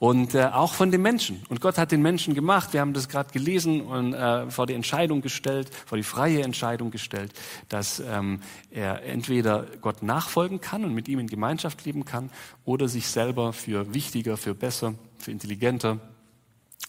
Und 0.00 0.34
äh, 0.34 0.46
auch 0.46 0.74
von 0.74 0.90
den 0.90 1.00
Menschen. 1.00 1.46
Und 1.48 1.60
Gott 1.60 1.78
hat 1.78 1.92
den 1.92 2.02
Menschen 2.02 2.34
gemacht. 2.34 2.72
Wir 2.72 2.80
haben 2.80 2.92
das 2.92 3.08
gerade 3.08 3.30
gelesen 3.30 3.82
und 3.82 4.14
äh, 4.14 4.50
vor 4.50 4.66
die 4.66 4.74
Entscheidung 4.74 5.22
gestellt, 5.22 5.70
vor 5.86 5.96
die 5.96 6.02
freie 6.02 6.42
Entscheidung 6.42 6.90
gestellt, 6.90 7.32
dass 7.68 8.00
ähm, 8.00 8.40
er 8.72 9.04
entweder 9.04 9.64
Gott 9.80 10.02
nachfolgen 10.02 10.60
kann 10.60 10.84
und 10.84 10.92
mit 10.92 11.06
ihm 11.06 11.20
in 11.20 11.28
Gemeinschaft 11.28 11.84
leben 11.84 12.04
kann 12.04 12.30
oder 12.64 12.88
sich 12.88 13.06
selber 13.06 13.52
für 13.52 13.94
wichtiger, 13.94 14.36
für 14.36 14.56
besser, 14.56 14.94
für 15.18 15.30
intelligenter, 15.30 16.00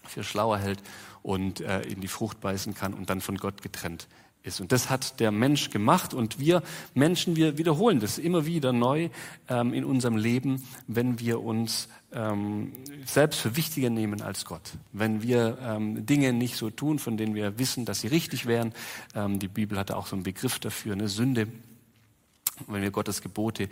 für 0.08 0.24
schlauer 0.24 0.58
hält 0.58 0.82
und 1.22 1.62
äh, 1.62 1.82
in 1.82 2.02
die 2.02 2.08
Frucht 2.08 2.42
beißen 2.42 2.74
kann 2.74 2.96
und 2.96 3.12
dann 3.12 3.22
von 3.22 3.38
Gott 3.38 3.62
getrennt 3.62 4.08
ist. 4.44 4.60
Und 4.60 4.72
das 4.72 4.90
hat 4.90 5.20
der 5.20 5.32
Mensch 5.32 5.70
gemacht 5.70 6.14
und 6.14 6.40
wir 6.40 6.62
Menschen, 6.94 7.36
wir 7.36 7.58
wiederholen 7.58 8.00
das 8.00 8.18
immer 8.18 8.46
wieder 8.46 8.74
neu 8.74 9.10
ähm, 9.50 9.74
in 9.74 9.86
unserem 9.86 10.18
Leben, 10.18 10.64
wenn 10.88 11.20
wir 11.20 11.42
uns 11.42 11.88
ähm, 12.12 12.74
selbst 13.06 13.40
für 13.40 13.56
wichtiger 13.56 13.90
nehmen 13.90 14.22
als 14.22 14.46
Gott. 14.46 14.74
Wenn 14.92 15.24
wir 15.24 15.58
ähm, 15.62 16.06
Dinge 16.06 16.34
nicht 16.34 16.58
so 16.58 16.70
tun, 16.70 17.00
von 17.00 17.18
denen 17.18 17.36
wir 17.36 17.58
wissen, 17.58 17.86
dass 17.86 18.02
sie 18.02 18.08
richtig 18.08 18.46
wären. 18.46 18.74
Ähm, 19.16 19.40
die 19.40 19.48
Bibel 19.48 19.78
hatte 19.78 19.98
auch 19.98 20.08
so 20.08 20.16
einen 20.16 20.24
Begriff 20.24 20.60
dafür, 20.60 20.94
eine 20.94 21.08
Sünde. 21.08 21.48
Wenn 22.68 22.84
wir 22.84 22.92
Gottes 22.92 23.22
Gebote 23.22 23.68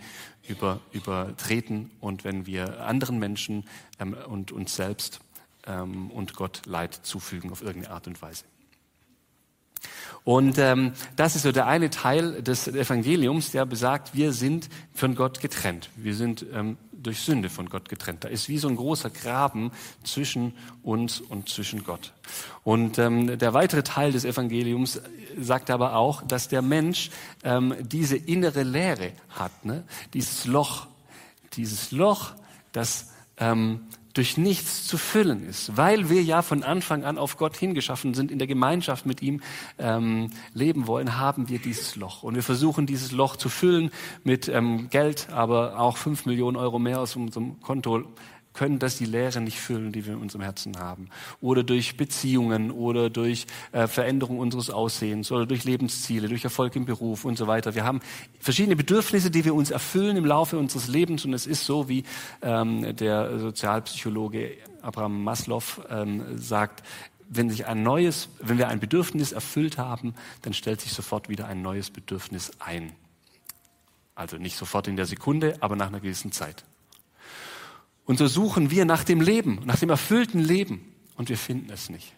über, 0.48 0.80
übertreten 0.92 1.90
und 2.00 2.24
wenn 2.24 2.46
wir 2.46 2.84
anderen 2.84 3.18
Menschen 3.18 3.64
ähm, 4.00 4.16
und 4.26 4.50
uns 4.50 4.74
selbst 4.74 5.20
ähm, 5.66 6.10
und 6.10 6.34
Gott 6.34 6.62
Leid 6.66 6.94
zufügen 7.02 7.52
auf 7.52 7.62
irgendeine 7.62 7.94
Art 7.94 8.06
und 8.06 8.20
Weise. 8.22 8.44
Und 10.24 10.58
ähm, 10.58 10.92
das 11.16 11.34
ist 11.34 11.42
so 11.42 11.52
der 11.52 11.66
eine 11.66 11.90
Teil 11.90 12.42
des 12.42 12.68
Evangeliums, 12.68 13.50
der 13.50 13.66
besagt, 13.66 14.14
wir 14.14 14.32
sind 14.32 14.68
von 14.94 15.14
Gott 15.14 15.40
getrennt. 15.40 15.90
Wir 15.96 16.14
sind 16.14 16.46
ähm, 16.54 16.76
durch 17.02 17.20
Sünde 17.20 17.50
von 17.50 17.68
Gott 17.68 17.88
getrennt. 17.88 18.24
Da 18.24 18.28
ist 18.28 18.48
wie 18.48 18.58
so 18.58 18.68
ein 18.68 18.76
großer 18.76 19.10
Graben 19.10 19.72
zwischen 20.04 20.54
uns 20.82 21.20
und 21.20 21.48
zwischen 21.48 21.84
Gott. 21.84 22.12
Und 22.62 22.98
ähm, 22.98 23.38
der 23.38 23.54
weitere 23.54 23.82
Teil 23.82 24.12
des 24.12 24.24
Evangeliums 24.24 25.00
sagt 25.38 25.70
aber 25.70 25.96
auch, 25.96 26.22
dass 26.22 26.48
der 26.48 26.62
Mensch 26.62 27.10
ähm, 27.42 27.74
diese 27.80 28.16
innere 28.16 28.62
Leere 28.62 29.12
hat, 29.30 29.64
ne? 29.64 29.82
dieses 30.14 30.46
Loch, 30.46 30.86
dieses 31.54 31.90
Loch, 31.90 32.32
das 32.72 33.10
ähm, 33.38 33.80
durch 34.12 34.36
nichts 34.36 34.86
zu 34.86 34.98
füllen 34.98 35.46
ist, 35.46 35.76
weil 35.76 36.10
wir 36.10 36.22
ja 36.22 36.42
von 36.42 36.62
Anfang 36.62 37.04
an 37.04 37.18
auf 37.18 37.36
Gott 37.36 37.56
hingeschaffen 37.56 38.14
sind, 38.14 38.30
in 38.30 38.38
der 38.38 38.46
Gemeinschaft 38.46 39.06
mit 39.06 39.22
ihm 39.22 39.40
ähm, 39.78 40.30
leben 40.52 40.86
wollen, 40.86 41.18
haben 41.18 41.48
wir 41.48 41.58
dieses 41.58 41.96
Loch. 41.96 42.22
Und 42.22 42.34
wir 42.34 42.42
versuchen 42.42 42.86
dieses 42.86 43.12
Loch 43.12 43.36
zu 43.36 43.48
füllen 43.48 43.90
mit 44.24 44.48
ähm, 44.48 44.88
Geld, 44.90 45.28
aber 45.30 45.78
auch 45.78 45.96
fünf 45.96 46.26
Millionen 46.26 46.56
Euro 46.56 46.78
mehr 46.78 47.00
aus 47.00 47.16
unserem 47.16 47.60
Konto 47.60 48.04
können 48.54 48.78
das 48.78 48.98
die 48.98 49.04
Leere 49.04 49.40
nicht 49.40 49.58
füllen, 49.58 49.92
die 49.92 50.06
wir 50.06 50.14
in 50.14 50.20
unserem 50.20 50.42
Herzen 50.42 50.78
haben. 50.78 51.08
Oder 51.40 51.62
durch 51.62 51.96
Beziehungen 51.96 52.70
oder 52.70 53.10
durch 53.10 53.46
äh, 53.72 53.86
Veränderung 53.86 54.38
unseres 54.38 54.70
Aussehens 54.70 55.30
oder 55.32 55.46
durch 55.46 55.64
Lebensziele, 55.64 56.28
durch 56.28 56.44
Erfolg 56.44 56.76
im 56.76 56.84
Beruf 56.84 57.24
und 57.24 57.36
so 57.36 57.46
weiter. 57.46 57.74
Wir 57.74 57.84
haben 57.84 58.00
verschiedene 58.40 58.76
Bedürfnisse, 58.76 59.30
die 59.30 59.44
wir 59.44 59.54
uns 59.54 59.70
erfüllen 59.70 60.16
im 60.16 60.24
Laufe 60.24 60.58
unseres 60.58 60.88
Lebens 60.88 61.24
und 61.24 61.32
es 61.32 61.46
ist 61.46 61.64
so, 61.64 61.88
wie 61.88 62.04
ähm, 62.42 62.94
der 62.96 63.38
Sozialpsychologe 63.38 64.56
Abraham 64.82 65.22
Maslow 65.24 65.62
ähm, 65.88 66.38
sagt, 66.38 66.82
wenn 67.28 67.48
sich 67.48 67.66
ein 67.66 67.82
neues, 67.82 68.28
wenn 68.40 68.58
wir 68.58 68.68
ein 68.68 68.80
Bedürfnis 68.80 69.32
erfüllt 69.32 69.78
haben, 69.78 70.14
dann 70.42 70.52
stellt 70.52 70.80
sich 70.80 70.92
sofort 70.92 71.28
wieder 71.28 71.46
ein 71.46 71.62
neues 71.62 71.90
Bedürfnis 71.90 72.50
ein. 72.58 72.92
Also 74.14 74.36
nicht 74.36 74.56
sofort 74.56 74.88
in 74.88 74.96
der 74.96 75.06
Sekunde, 75.06 75.56
aber 75.60 75.74
nach 75.74 75.86
einer 75.86 76.00
gewissen 76.00 76.32
Zeit. 76.32 76.64
Und 78.04 78.18
so 78.18 78.26
suchen 78.26 78.70
wir 78.70 78.84
nach 78.84 79.04
dem 79.04 79.20
Leben, 79.20 79.60
nach 79.64 79.78
dem 79.78 79.90
erfüllten 79.90 80.40
Leben 80.40 80.92
und 81.16 81.28
wir 81.28 81.38
finden 81.38 81.70
es 81.70 81.88
nicht. 81.88 82.14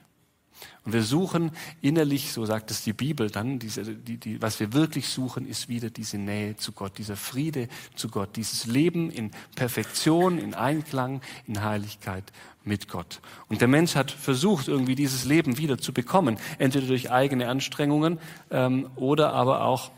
Und 0.85 0.93
wir 0.93 1.03
suchen 1.03 1.51
innerlich, 1.81 2.33
so 2.33 2.45
sagt 2.45 2.71
es 2.71 2.85
die 2.85 2.93
Bibel 2.93 3.31
dann, 3.31 3.59
diese, 3.59 3.85
die, 3.85 4.19
die, 4.19 4.43
was 4.43 4.61
wir 4.61 4.73
wirklich 4.75 5.09
suchen, 5.09 5.49
ist 5.49 5.69
wieder 5.69 5.89
diese 5.89 6.19
Nähe 6.19 6.57
zu 6.57 6.73
Gott, 6.73 6.99
dieser 6.99 7.17
Friede 7.17 7.69
zu 7.95 8.09
Gott, 8.09 8.37
dieses 8.37 8.67
Leben 8.67 9.11
in 9.11 9.31
Perfektion, 9.57 10.39
in 10.39 10.55
Einklang, 10.55 11.23
in 11.47 11.63
Heiligkeit 11.63 12.25
mit 12.65 12.89
Gott. 12.89 13.21
Und 13.49 13.61
der 13.63 13.69
Mensch 13.69 13.95
hat 13.95 14.11
versucht, 14.11 14.69
irgendwie 14.69 14.95
dieses 14.95 15.25
Leben 15.25 15.57
wieder 15.57 15.79
zu 15.79 15.93
bekommen, 15.93 16.39
entweder 16.59 16.87
durch 16.87 17.11
eigene 17.11 17.49
Anstrengungen 17.49 18.19
ähm, 18.51 18.91
oder 18.97 19.33
aber 19.33 19.65
auch 19.65 19.91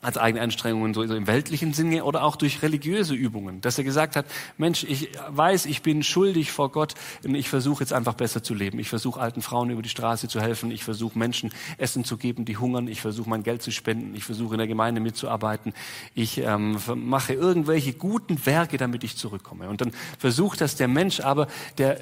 als 0.00 0.16
eigene 0.16 0.42
Anstrengungen 0.42 0.94
so 0.94 1.02
im 1.02 1.26
weltlichen 1.26 1.72
Sinne 1.72 2.04
oder 2.04 2.22
auch 2.22 2.36
durch 2.36 2.62
religiöse 2.62 3.14
Übungen, 3.14 3.60
dass 3.60 3.78
er 3.78 3.84
gesagt 3.84 4.14
hat, 4.14 4.26
Mensch, 4.56 4.84
ich 4.84 5.10
weiß, 5.28 5.66
ich 5.66 5.82
bin 5.82 6.04
schuldig 6.04 6.52
vor 6.52 6.70
Gott 6.70 6.94
und 7.24 7.34
ich 7.34 7.48
versuche 7.48 7.82
jetzt 7.82 7.92
einfach 7.92 8.14
besser 8.14 8.42
zu 8.42 8.54
leben. 8.54 8.78
Ich 8.78 8.88
versuche 8.88 9.20
alten 9.20 9.42
Frauen 9.42 9.70
über 9.70 9.82
die 9.82 9.88
Straße 9.88 10.28
zu 10.28 10.40
helfen, 10.40 10.70
ich 10.70 10.84
versuche 10.84 11.18
Menschen 11.18 11.50
Essen 11.78 12.04
zu 12.04 12.16
geben, 12.16 12.44
die 12.44 12.56
hungern, 12.56 12.86
ich 12.86 13.00
versuche 13.00 13.28
mein 13.28 13.42
Geld 13.42 13.62
zu 13.62 13.72
spenden, 13.72 14.14
ich 14.14 14.24
versuche 14.24 14.54
in 14.54 14.58
der 14.58 14.68
Gemeinde 14.68 15.00
mitzuarbeiten, 15.00 15.72
ich 16.14 16.38
ähm, 16.38 16.78
mache 16.94 17.32
irgendwelche 17.32 17.92
guten 17.92 18.46
Werke, 18.46 18.76
damit 18.76 19.02
ich 19.02 19.16
zurückkomme. 19.16 19.68
Und 19.68 19.80
dann 19.80 19.92
versucht 20.18 20.60
das 20.60 20.76
der 20.76 20.88
Mensch, 20.88 21.20
aber 21.20 21.48
der 21.78 22.00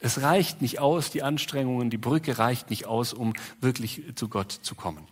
es 0.00 0.20
reicht 0.20 0.60
nicht 0.60 0.80
aus, 0.80 1.10
die 1.10 1.22
Anstrengungen, 1.22 1.88
die 1.88 1.96
Brücke 1.96 2.36
reicht 2.36 2.68
nicht 2.68 2.84
aus, 2.84 3.14
um 3.14 3.32
wirklich 3.62 4.02
zu 4.16 4.28
Gott 4.28 4.52
zu 4.52 4.74
kommen. 4.74 5.06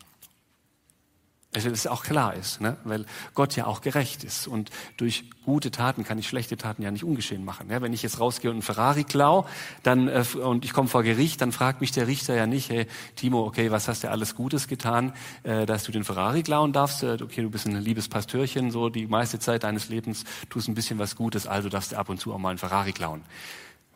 Dass 1.53 1.67
es 1.67 1.87
auch 1.87 2.03
klar 2.03 2.33
ist, 2.33 2.63
ne? 2.63 2.79
weil 2.85 3.05
Gott 3.35 3.57
ja 3.57 3.67
auch 3.67 3.83
gerecht 3.83 4.25
ist. 4.25 4.47
Und 4.47 4.71
durch 4.97 5.25
gute 5.45 5.71
Taten 5.71 6.03
kann 6.03 6.17
ich 6.17 6.27
schlechte 6.27 6.57
Taten 6.57 6.81
ja 6.81 6.91
nicht 6.91 7.05
ungeschehen 7.05 7.45
machen. 7.45 7.69
Ja? 7.69 7.83
Wenn 7.83 7.93
ich 7.93 8.03
jetzt 8.03 8.21
rausgehe 8.21 8.51
und 8.51 8.57
einen 8.57 8.63
Ferrari 8.63 9.05
klau 9.05 9.47
dann, 9.83 10.09
äh, 10.09 10.25
und 10.43 10.65
ich 10.65 10.73
komme 10.73 10.89
vor 10.89 11.03
Gericht, 11.03 11.43
dann 11.43 11.53
fragt 11.53 11.83
mich 11.83 11.93
der 11.93 12.07
Richter 12.07 12.35
ja 12.35 12.47
nicht, 12.47 12.71
hey 12.71 12.87
Timo, 13.17 13.45
okay, 13.45 13.71
was 13.71 13.87
hast 13.87 14.03
du 14.03 14.11
alles 14.11 14.35
Gutes 14.35 14.67
getan, 14.67 15.13
äh, 15.43 15.67
dass 15.67 15.85
du 15.85 15.93
den 15.93 16.05
Ferrari 16.05 16.43
klauen 16.43 16.73
darfst? 16.73 17.03
Äh, 17.03 17.19
okay, 17.23 17.43
du 17.43 17.51
bist 17.51 17.67
ein 17.67 17.77
liebes 17.77 18.09
Pastörchen, 18.09 18.71
so 18.71 18.89
die 18.89 19.07
meiste 19.07 19.39
Zeit 19.39 19.65
deines 19.65 19.91
Lebens 19.91 20.25
tust 20.49 20.69
ein 20.69 20.75
bisschen 20.75 20.99
was 20.99 21.17
Gutes, 21.17 21.47
also 21.47 21.69
darfst 21.69 21.93
du 21.93 21.97
ab 21.97 22.09
und 22.09 22.19
zu 22.19 22.33
auch 22.33 22.39
mal 22.39 22.49
einen 22.49 22.59
Ferrari 22.59 22.93
klauen. 22.93 23.21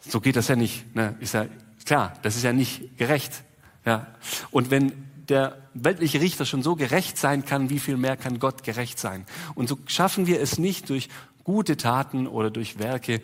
So 0.00 0.20
geht 0.20 0.36
das 0.36 0.48
ja 0.48 0.56
nicht. 0.56 0.94
Ne? 0.94 1.16
Ist 1.20 1.32
ja 1.32 1.46
klar, 1.86 2.12
das 2.20 2.36
ist 2.36 2.42
ja 2.42 2.52
nicht 2.52 2.98
gerecht. 2.98 3.44
Ja. 3.86 4.08
Und 4.50 4.70
wenn 4.70 5.05
der 5.28 5.56
weltliche 5.74 6.20
Richter 6.20 6.44
schon 6.44 6.62
so 6.62 6.76
gerecht 6.76 7.18
sein 7.18 7.44
kann, 7.44 7.70
wie 7.70 7.78
viel 7.78 7.96
mehr 7.96 8.16
kann 8.16 8.38
Gott 8.38 8.62
gerecht 8.62 8.98
sein? 8.98 9.26
Und 9.54 9.68
so 9.68 9.78
schaffen 9.86 10.26
wir 10.26 10.40
es 10.40 10.58
nicht 10.58 10.88
durch 10.90 11.08
gute 11.44 11.76
Taten 11.76 12.26
oder 12.26 12.50
durch 12.50 12.78
Werke 12.78 13.20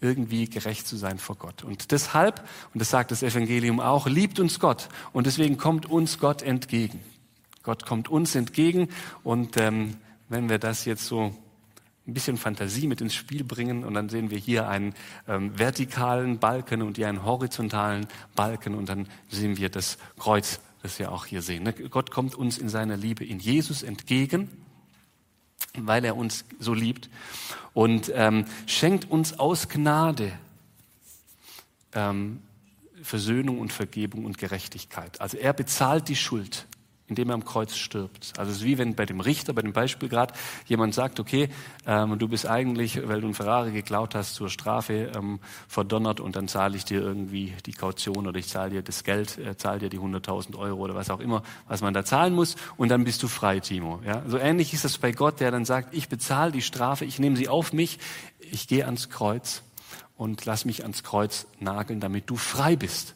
irgendwie 0.00 0.48
gerecht 0.48 0.86
zu 0.86 0.96
sein 0.96 1.18
vor 1.18 1.36
Gott. 1.36 1.62
Und 1.62 1.92
deshalb, 1.92 2.40
und 2.72 2.80
das 2.80 2.90
sagt 2.90 3.10
das 3.10 3.22
Evangelium 3.22 3.80
auch, 3.80 4.06
liebt 4.06 4.40
uns 4.40 4.58
Gott. 4.58 4.88
Und 5.12 5.26
deswegen 5.26 5.56
kommt 5.56 5.86
uns 5.86 6.18
Gott 6.18 6.42
entgegen. 6.42 7.00
Gott 7.62 7.86
kommt 7.86 8.08
uns 8.08 8.34
entgegen. 8.34 8.88
Und 9.22 9.56
ähm, 9.58 9.96
wenn 10.28 10.48
wir 10.48 10.58
das 10.58 10.84
jetzt 10.84 11.06
so 11.06 11.34
ein 12.06 12.14
bisschen 12.14 12.38
Fantasie 12.38 12.86
mit 12.86 13.00
ins 13.00 13.14
Spiel 13.14 13.44
bringen 13.44 13.84
und 13.84 13.94
dann 13.94 14.08
sehen 14.08 14.30
wir 14.30 14.38
hier 14.38 14.68
einen 14.68 14.94
ähm, 15.28 15.58
vertikalen 15.58 16.38
Balken 16.38 16.82
und 16.82 16.96
hier 16.96 17.08
einen 17.08 17.24
horizontalen 17.24 18.06
Balken 18.34 18.74
und 18.74 18.88
dann 18.88 19.06
sehen 19.28 19.58
wir 19.58 19.68
das 19.68 19.98
Kreuz 20.18 20.60
das 20.82 20.98
wir 20.98 21.12
auch 21.12 21.26
hier 21.26 21.42
sehen. 21.42 21.64
Ne? 21.64 21.72
Gott 21.72 22.10
kommt 22.10 22.34
uns 22.34 22.58
in 22.58 22.68
seiner 22.68 22.96
Liebe 22.96 23.24
in 23.24 23.38
Jesus 23.38 23.82
entgegen, 23.82 24.48
weil 25.74 26.04
er 26.04 26.16
uns 26.16 26.44
so 26.58 26.74
liebt 26.74 27.10
und 27.74 28.10
ähm, 28.14 28.46
schenkt 28.66 29.10
uns 29.10 29.38
aus 29.38 29.68
Gnade 29.68 30.32
ähm, 31.92 32.42
Versöhnung 33.02 33.58
und 33.58 33.72
Vergebung 33.72 34.24
und 34.24 34.38
Gerechtigkeit. 34.38 35.20
Also 35.20 35.36
er 35.38 35.52
bezahlt 35.52 36.08
die 36.08 36.16
Schuld 36.16 36.66
indem 37.10 37.28
er 37.30 37.34
am 37.34 37.44
Kreuz 37.44 37.76
stirbt. 37.76 38.32
Also 38.38 38.50
es 38.50 38.58
ist 38.58 38.64
wie 38.64 38.78
wenn 38.78 38.94
bei 38.94 39.04
dem 39.04 39.20
Richter, 39.20 39.52
bei 39.52 39.62
dem 39.62 39.72
Beispiel 39.72 40.08
gerade, 40.08 40.32
jemand 40.66 40.94
sagt, 40.94 41.20
okay, 41.20 41.48
ähm, 41.86 42.18
du 42.18 42.28
bist 42.28 42.46
eigentlich, 42.46 42.96
weil 43.06 43.20
du 43.20 43.26
einen 43.26 43.34
Ferrari 43.34 43.72
geklaut 43.72 44.14
hast, 44.14 44.34
zur 44.34 44.48
Strafe 44.48 45.12
ähm, 45.14 45.40
verdonnert 45.68 46.20
und 46.20 46.36
dann 46.36 46.48
zahle 46.48 46.76
ich 46.76 46.84
dir 46.84 47.00
irgendwie 47.00 47.52
die 47.66 47.72
Kaution 47.72 48.26
oder 48.26 48.38
ich 48.38 48.48
zahle 48.48 48.70
dir 48.70 48.82
das 48.82 49.04
Geld, 49.04 49.36
äh, 49.38 49.56
zahle 49.56 49.80
dir 49.80 49.90
die 49.90 49.98
100.000 49.98 50.56
Euro 50.56 50.80
oder 50.80 50.94
was 50.94 51.10
auch 51.10 51.20
immer, 51.20 51.42
was 51.68 51.82
man 51.82 51.92
da 51.92 52.04
zahlen 52.04 52.34
muss 52.34 52.56
und 52.76 52.88
dann 52.88 53.04
bist 53.04 53.22
du 53.22 53.28
frei, 53.28 53.60
Timo. 53.60 54.00
Ja? 54.06 54.22
So 54.26 54.38
ähnlich 54.38 54.72
ist 54.72 54.84
das 54.84 54.96
bei 54.98 55.12
Gott, 55.12 55.40
der 55.40 55.50
dann 55.50 55.64
sagt, 55.64 55.92
ich 55.94 56.08
bezahle 56.08 56.52
die 56.52 56.62
Strafe, 56.62 57.04
ich 57.04 57.18
nehme 57.18 57.36
sie 57.36 57.48
auf 57.48 57.72
mich, 57.72 57.98
ich 58.38 58.68
gehe 58.68 58.86
ans 58.86 59.10
Kreuz 59.10 59.62
und 60.16 60.44
lass 60.44 60.64
mich 60.64 60.82
ans 60.82 61.02
Kreuz 61.02 61.46
nageln, 61.58 61.98
damit 61.98 62.30
du 62.30 62.36
frei 62.36 62.76
bist. 62.76 63.14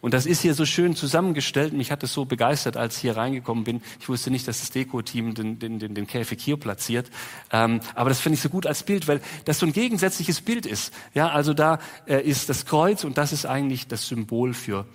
Und 0.00 0.14
das 0.14 0.26
ist 0.26 0.40
hier 0.40 0.54
so 0.54 0.64
schön 0.64 0.96
zusammengestellt. 0.96 1.72
Mich 1.72 1.90
hat 1.90 2.02
es 2.02 2.12
so 2.12 2.24
begeistert, 2.24 2.76
als 2.76 2.96
ich 2.96 3.02
hier 3.02 3.16
reingekommen 3.16 3.64
bin. 3.64 3.82
Ich 4.00 4.08
wusste 4.08 4.30
nicht, 4.30 4.46
dass 4.48 4.60
das 4.60 4.70
Deko-Team 4.70 5.34
den, 5.34 5.58
den, 5.58 5.78
den, 5.78 5.94
den 5.94 6.06
Käfig 6.06 6.40
hier 6.40 6.56
platziert. 6.56 7.10
Ähm, 7.52 7.80
aber 7.94 8.08
das 8.08 8.20
finde 8.20 8.34
ich 8.34 8.42
so 8.42 8.48
gut 8.48 8.66
als 8.66 8.82
Bild, 8.82 9.08
weil 9.08 9.20
das 9.44 9.58
so 9.58 9.66
ein 9.66 9.72
gegensätzliches 9.72 10.40
Bild 10.40 10.66
ist. 10.66 10.92
Ja, 11.14 11.28
also 11.28 11.54
da 11.54 11.78
äh, 12.06 12.20
ist 12.20 12.48
das 12.48 12.66
Kreuz 12.66 13.04
und 13.04 13.18
das 13.18 13.32
ist 13.32 13.46
eigentlich 13.46 13.86
das 13.86 14.08
Symbol 14.08 14.54
für, 14.54 14.86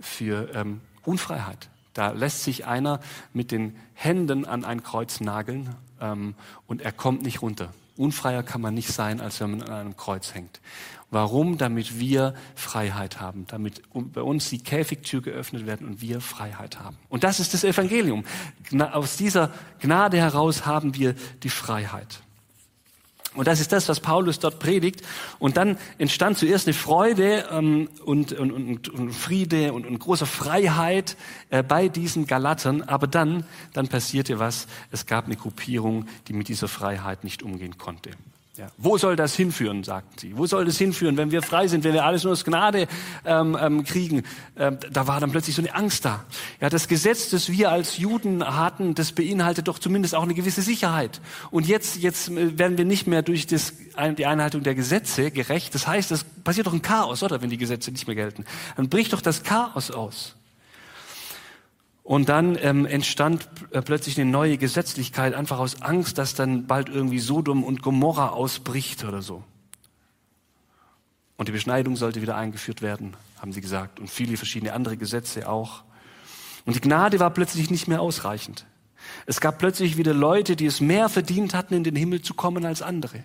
für 0.00 0.54
ähm, 0.54 0.80
Unfreiheit. 1.04 1.68
Da 1.94 2.12
lässt 2.12 2.44
sich 2.44 2.66
einer 2.66 3.00
mit 3.32 3.50
den 3.50 3.74
Händen 3.94 4.44
an 4.44 4.64
ein 4.64 4.82
Kreuz 4.82 5.20
nageln 5.20 5.74
ähm, 6.00 6.34
und 6.66 6.82
er 6.82 6.92
kommt 6.92 7.22
nicht 7.22 7.42
runter. 7.42 7.72
Unfreier 7.98 8.42
kann 8.42 8.60
man 8.60 8.74
nicht 8.74 8.92
sein, 8.92 9.20
als 9.20 9.40
wenn 9.40 9.50
man 9.50 9.62
an 9.62 9.72
einem 9.72 9.96
Kreuz 9.96 10.34
hängt. 10.34 10.60
Warum? 11.10 11.58
Damit 11.58 11.98
wir 11.98 12.34
Freiheit 12.54 13.20
haben, 13.20 13.46
damit 13.48 13.82
bei 13.92 14.22
uns 14.22 14.50
die 14.50 14.58
Käfigtür 14.58 15.22
geöffnet 15.22 15.66
werden 15.66 15.86
und 15.86 16.00
wir 16.00 16.20
Freiheit 16.20 16.78
haben. 16.78 16.96
Und 17.08 17.24
das 17.24 17.40
ist 17.40 17.54
das 17.54 17.64
Evangelium. 17.64 18.24
Aus 18.92 19.16
dieser 19.16 19.50
Gnade 19.80 20.18
heraus 20.18 20.64
haben 20.64 20.94
wir 20.94 21.14
die 21.42 21.50
Freiheit. 21.50 22.20
Und 23.38 23.46
das 23.46 23.60
ist 23.60 23.70
das, 23.70 23.88
was 23.88 24.00
Paulus 24.00 24.40
dort 24.40 24.58
predigt. 24.58 25.02
Und 25.38 25.56
dann 25.56 25.78
entstand 25.98 26.38
zuerst 26.38 26.66
eine 26.66 26.74
Freude 26.74 27.46
ähm, 27.52 27.88
und, 28.04 28.32
und, 28.32 28.50
und, 28.50 28.88
und, 28.88 29.12
Friede 29.12 29.72
und, 29.72 29.86
und 29.86 29.98
große 30.00 30.26
Freiheit 30.26 31.16
äh, 31.50 31.62
bei 31.62 31.88
diesen 31.88 32.26
Galatern. 32.26 32.82
Aber 32.82 33.06
dann, 33.06 33.44
dann 33.74 33.86
passierte 33.86 34.40
was. 34.40 34.66
Es 34.90 35.06
gab 35.06 35.26
eine 35.26 35.36
Gruppierung, 35.36 36.06
die 36.26 36.32
mit 36.32 36.48
dieser 36.48 36.66
Freiheit 36.66 37.22
nicht 37.22 37.44
umgehen 37.44 37.78
konnte. 37.78 38.10
Ja. 38.58 38.66
Wo 38.76 38.98
soll 38.98 39.14
das 39.14 39.36
hinführen, 39.36 39.84
sagten 39.84 40.18
sie. 40.18 40.36
Wo 40.36 40.44
soll 40.46 40.64
das 40.64 40.76
hinführen, 40.78 41.16
wenn 41.16 41.30
wir 41.30 41.42
frei 41.42 41.68
sind, 41.68 41.84
wenn 41.84 41.92
wir 41.92 42.04
alles 42.04 42.24
nur 42.24 42.32
aus 42.32 42.44
Gnade 42.44 42.88
ähm, 43.24 43.56
ähm, 43.60 43.84
kriegen? 43.84 44.24
Ähm, 44.56 44.78
da 44.90 45.06
war 45.06 45.20
dann 45.20 45.30
plötzlich 45.30 45.54
so 45.54 45.62
eine 45.62 45.72
Angst 45.76 46.04
da. 46.04 46.24
Ja, 46.60 46.68
das 46.68 46.88
Gesetz, 46.88 47.30
das 47.30 47.50
wir 47.50 47.70
als 47.70 47.98
Juden 47.98 48.44
hatten, 48.44 48.96
das 48.96 49.12
beinhaltet 49.12 49.68
doch 49.68 49.78
zumindest 49.78 50.16
auch 50.16 50.24
eine 50.24 50.34
gewisse 50.34 50.62
Sicherheit. 50.62 51.20
Und 51.52 51.68
jetzt, 51.68 51.98
jetzt 51.98 52.30
äh, 52.30 52.58
werden 52.58 52.76
wir 52.78 52.84
nicht 52.84 53.06
mehr 53.06 53.22
durch 53.22 53.46
das, 53.46 53.74
die 54.18 54.26
Einhaltung 54.26 54.64
der 54.64 54.74
Gesetze 54.74 55.30
gerecht. 55.30 55.72
Das 55.76 55.86
heißt, 55.86 56.10
es 56.10 56.24
passiert 56.24 56.66
doch 56.66 56.72
ein 56.72 56.82
Chaos, 56.82 57.22
oder, 57.22 57.40
wenn 57.40 57.50
die 57.50 57.58
Gesetze 57.58 57.92
nicht 57.92 58.08
mehr 58.08 58.16
gelten. 58.16 58.44
Dann 58.76 58.88
bricht 58.88 59.12
doch 59.12 59.20
das 59.20 59.44
Chaos 59.44 59.92
aus. 59.92 60.34
Und 62.08 62.30
dann 62.30 62.56
ähm, 62.62 62.86
entstand 62.86 63.46
äh, 63.70 63.82
plötzlich 63.82 64.18
eine 64.18 64.30
neue 64.30 64.56
Gesetzlichkeit, 64.56 65.34
einfach 65.34 65.58
aus 65.58 65.82
Angst, 65.82 66.16
dass 66.16 66.34
dann 66.34 66.66
bald 66.66 66.88
irgendwie 66.88 67.18
Sodom 67.18 67.62
und 67.62 67.82
Gomorra 67.82 68.30
ausbricht 68.30 69.04
oder 69.04 69.20
so. 69.20 69.44
Und 71.36 71.48
die 71.48 71.52
Beschneidung 71.52 71.96
sollte 71.96 72.22
wieder 72.22 72.34
eingeführt 72.34 72.80
werden, 72.80 73.14
haben 73.42 73.52
sie 73.52 73.60
gesagt. 73.60 74.00
Und 74.00 74.08
viele 74.08 74.38
verschiedene 74.38 74.72
andere 74.72 74.96
Gesetze 74.96 75.50
auch. 75.50 75.82
Und 76.64 76.76
die 76.76 76.80
Gnade 76.80 77.20
war 77.20 77.28
plötzlich 77.28 77.68
nicht 77.68 77.88
mehr 77.88 78.00
ausreichend. 78.00 78.64
Es 79.26 79.42
gab 79.42 79.58
plötzlich 79.58 79.98
wieder 79.98 80.14
Leute, 80.14 80.56
die 80.56 80.64
es 80.64 80.80
mehr 80.80 81.10
verdient 81.10 81.52
hatten, 81.52 81.74
in 81.74 81.84
den 81.84 81.94
Himmel 81.94 82.22
zu 82.22 82.32
kommen 82.32 82.64
als 82.64 82.80
andere. 82.80 83.22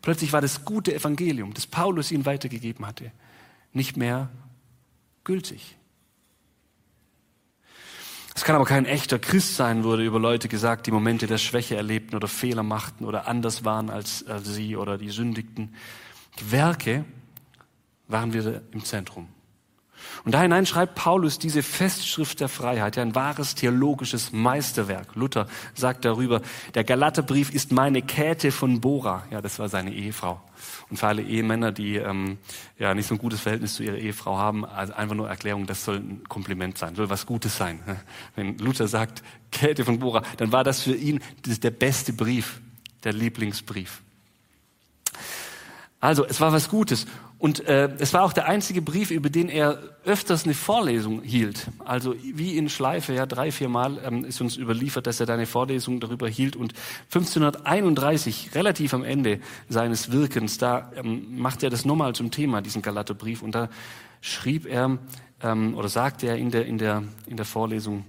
Plötzlich 0.00 0.32
war 0.32 0.40
das 0.40 0.64
gute 0.64 0.94
Evangelium, 0.94 1.52
das 1.52 1.66
Paulus 1.66 2.12
ihnen 2.12 2.24
weitergegeben 2.24 2.86
hatte, 2.86 3.12
nicht 3.74 3.98
mehr 3.98 4.30
gültig. 5.22 5.76
Es 8.34 8.44
kann 8.44 8.54
aber 8.54 8.64
kein 8.64 8.86
echter 8.86 9.18
Christ 9.18 9.56
sein, 9.56 9.84
wurde 9.84 10.04
über 10.04 10.18
Leute 10.18 10.48
gesagt, 10.48 10.86
die 10.86 10.90
Momente 10.90 11.26
der 11.26 11.38
Schwäche 11.38 11.76
erlebten 11.76 12.16
oder 12.16 12.28
Fehler 12.28 12.62
machten 12.62 13.04
oder 13.04 13.26
anders 13.26 13.64
waren 13.64 13.90
als, 13.90 14.26
als 14.26 14.48
sie 14.48 14.76
oder 14.76 14.98
die 14.98 15.10
sündigten. 15.10 15.74
Die 16.38 16.52
Werke 16.52 17.04
waren 18.08 18.32
wieder 18.32 18.62
im 18.72 18.84
Zentrum. 18.84 19.28
Und 20.24 20.32
da 20.32 20.42
hinein 20.42 20.66
schreibt 20.66 20.94
Paulus 20.94 21.38
diese 21.38 21.62
Festschrift 21.62 22.40
der 22.40 22.48
Freiheit, 22.48 22.98
ein 22.98 23.14
wahres 23.14 23.54
theologisches 23.54 24.32
Meisterwerk. 24.32 25.14
Luther 25.14 25.46
sagt 25.74 26.04
darüber, 26.04 26.42
der 26.74 26.84
Galaterbrief 26.84 27.50
ist 27.52 27.72
meine 27.72 28.02
Käthe 28.02 28.52
von 28.52 28.80
Bora. 28.80 29.24
Ja, 29.30 29.40
das 29.40 29.58
war 29.58 29.68
seine 29.68 29.92
Ehefrau. 29.92 30.40
Und 30.90 30.98
für 30.98 31.06
alle 31.06 31.22
Ehemänner, 31.22 31.72
die 31.72 31.96
ähm, 31.96 32.38
ja 32.78 32.94
nicht 32.94 33.06
so 33.06 33.14
ein 33.14 33.18
gutes 33.18 33.40
Verhältnis 33.40 33.74
zu 33.74 33.82
ihrer 33.82 33.96
Ehefrau 33.96 34.36
haben, 34.36 34.64
also 34.64 34.92
einfach 34.92 35.14
nur 35.14 35.28
Erklärung, 35.28 35.66
das 35.66 35.84
soll 35.84 35.96
ein 35.96 36.22
Kompliment 36.28 36.78
sein, 36.78 36.94
soll 36.94 37.08
was 37.10 37.26
Gutes 37.26 37.56
sein. 37.56 37.80
Wenn 38.36 38.58
Luther 38.58 38.88
sagt 38.88 39.22
Käthe 39.50 39.84
von 39.84 39.98
Bora, 39.98 40.22
dann 40.36 40.52
war 40.52 40.64
das 40.64 40.82
für 40.82 40.94
ihn 40.94 41.20
das 41.42 41.60
der 41.60 41.70
beste 41.70 42.12
Brief, 42.12 42.60
der 43.04 43.12
Lieblingsbrief. 43.12 44.02
Also, 46.00 46.24
es 46.24 46.40
war 46.40 46.52
was 46.52 46.70
Gutes. 46.70 47.06
Und 47.40 47.66
äh, 47.66 47.88
es 47.98 48.12
war 48.12 48.22
auch 48.22 48.34
der 48.34 48.48
einzige 48.48 48.82
Brief, 48.82 49.10
über 49.10 49.30
den 49.30 49.48
er 49.48 49.78
öfters 50.04 50.44
eine 50.44 50.52
Vorlesung 50.52 51.22
hielt. 51.22 51.68
Also 51.78 52.14
wie 52.22 52.58
in 52.58 52.68
Schleife, 52.68 53.14
ja, 53.14 53.24
drei, 53.24 53.50
vier 53.50 53.70
Mal 53.70 53.98
ähm, 54.04 54.26
ist 54.26 54.42
uns 54.42 54.58
überliefert, 54.58 55.06
dass 55.06 55.20
er 55.20 55.26
da 55.26 55.34
eine 55.34 55.46
Vorlesung 55.46 56.00
darüber 56.00 56.28
hielt. 56.28 56.54
Und 56.54 56.74
1531, 57.06 58.50
relativ 58.54 58.92
am 58.92 59.04
Ende 59.04 59.40
seines 59.70 60.12
Wirkens, 60.12 60.58
da 60.58 60.92
ähm, 60.96 61.38
machte 61.38 61.66
er 61.66 61.70
das 61.70 61.86
nochmal 61.86 62.14
zum 62.14 62.30
Thema, 62.30 62.60
diesen 62.60 62.82
Galaterbrief. 62.82 63.42
Und 63.42 63.54
da 63.54 63.70
schrieb 64.20 64.66
er 64.66 64.98
ähm, 65.42 65.74
oder 65.74 65.88
sagte 65.88 66.26
er 66.26 66.36
in 66.36 66.50
der, 66.50 66.66
in, 66.66 66.76
der, 66.76 67.04
in 67.26 67.38
der 67.38 67.46
Vorlesung, 67.46 68.04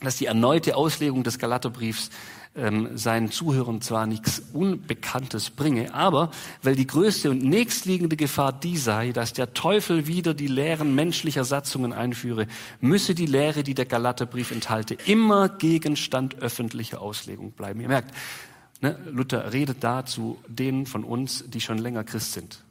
dass 0.00 0.16
die 0.16 0.26
erneute 0.26 0.76
Auslegung 0.76 1.24
des 1.24 1.38
Galaterbriefs 1.38 2.08
ähm, 2.56 2.96
seinen 2.96 3.30
Zuhörern 3.30 3.80
zwar 3.80 4.06
nichts 4.06 4.42
Unbekanntes 4.52 5.50
bringe, 5.50 5.94
aber 5.94 6.30
weil 6.62 6.74
die 6.76 6.86
größte 6.86 7.30
und 7.30 7.42
nächstliegende 7.42 8.16
Gefahr 8.16 8.52
die 8.52 8.76
sei, 8.76 9.12
dass 9.12 9.32
der 9.32 9.54
Teufel 9.54 10.06
wieder 10.06 10.34
die 10.34 10.46
Lehren 10.46 10.94
menschlicher 10.94 11.44
Satzungen 11.44 11.92
einführe, 11.92 12.46
müsse 12.80 13.14
die 13.14 13.26
Lehre, 13.26 13.62
die 13.62 13.74
der 13.74 13.86
Galaterbrief 13.86 14.50
enthalte, 14.50 14.94
immer 15.06 15.48
Gegenstand 15.48 16.36
öffentlicher 16.42 17.00
Auslegung 17.00 17.52
bleiben. 17.52 17.80
Ihr 17.80 17.88
merkt, 17.88 18.14
ne, 18.80 18.98
Luther 19.10 19.52
redet 19.52 19.84
da 19.84 20.04
zu 20.04 20.38
denen 20.48 20.86
von 20.86 21.04
uns, 21.04 21.44
die 21.46 21.60
schon 21.60 21.78
länger 21.78 22.04
Christ 22.04 22.32
sind. 22.32 22.62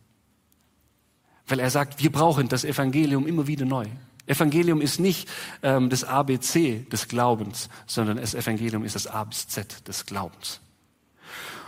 Weil 1.47 1.59
er 1.59 1.69
sagt, 1.69 2.01
wir 2.01 2.11
brauchen 2.11 2.49
das 2.49 2.63
Evangelium 2.63 3.27
immer 3.27 3.47
wieder 3.47 3.65
neu. 3.65 3.85
Evangelium 4.27 4.81
ist 4.81 4.99
nicht 4.99 5.29
ähm, 5.61 5.89
das 5.89 6.03
ABC 6.03 6.85
des 6.91 7.07
Glaubens, 7.07 7.69
sondern 7.85 8.17
das 8.17 8.33
Evangelium 8.33 8.83
ist 8.83 8.95
das 8.95 9.07
A 9.07 9.23
bis 9.23 9.47
Z 9.47 9.87
des 9.87 10.05
Glaubens. 10.05 10.59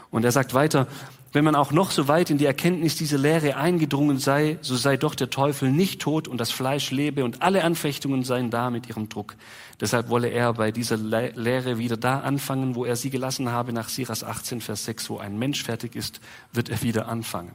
Und 0.10 0.24
er 0.24 0.32
sagt 0.32 0.54
weiter, 0.54 0.88
wenn 1.34 1.43
man 1.43 1.56
auch 1.56 1.72
noch 1.72 1.91
so 1.91 2.08
weit 2.08 2.30
in 2.30 2.38
die 2.38 2.46
Erkenntnis 2.46 2.96
dieser 2.96 3.17
Lehre 3.17 3.58
eingedrungen 3.58 4.17
sei, 4.17 4.58
so 4.62 4.76
sei 4.76 4.98
doch 4.98 5.13
der 5.13 5.30
Teufel 5.30 5.72
nicht 5.72 6.02
tot 6.02 6.28
und 6.28 6.39
das 6.39 6.52
Fleisch 6.52 6.89
lebe 6.91 7.26
und 7.26 7.41
alle 7.41 7.63
Anfechtungen 7.63 8.24
seien 8.24 8.50
da 8.50 8.70
mit 8.70 8.88
ihrem 8.88 9.10
Druck. 9.10 9.36
Deshalb 9.80 10.10
wolle 10.10 10.30
er 10.30 10.54
bei 10.54 10.72
dieser 10.72 10.98
Lehre 10.98 11.78
wieder 11.78 11.98
da 11.98 12.22
anfangen, 12.22 12.76
wo 12.76 12.86
er 12.86 12.96
sie 12.96 13.10
gelassen 13.10 13.52
habe, 13.52 13.74
nach 13.74 13.89
Siras 13.89 14.24
18, 14.24 14.62
Vers 14.62 14.86
6, 14.86 15.10
wo 15.10 15.17
ein 15.17 15.38
Mensch 15.38 15.63
fertig 15.63 15.96
ist, 15.96 16.22
wird 16.54 16.70
er 16.70 16.82
wieder 16.82 17.08
anfangen. 17.08 17.52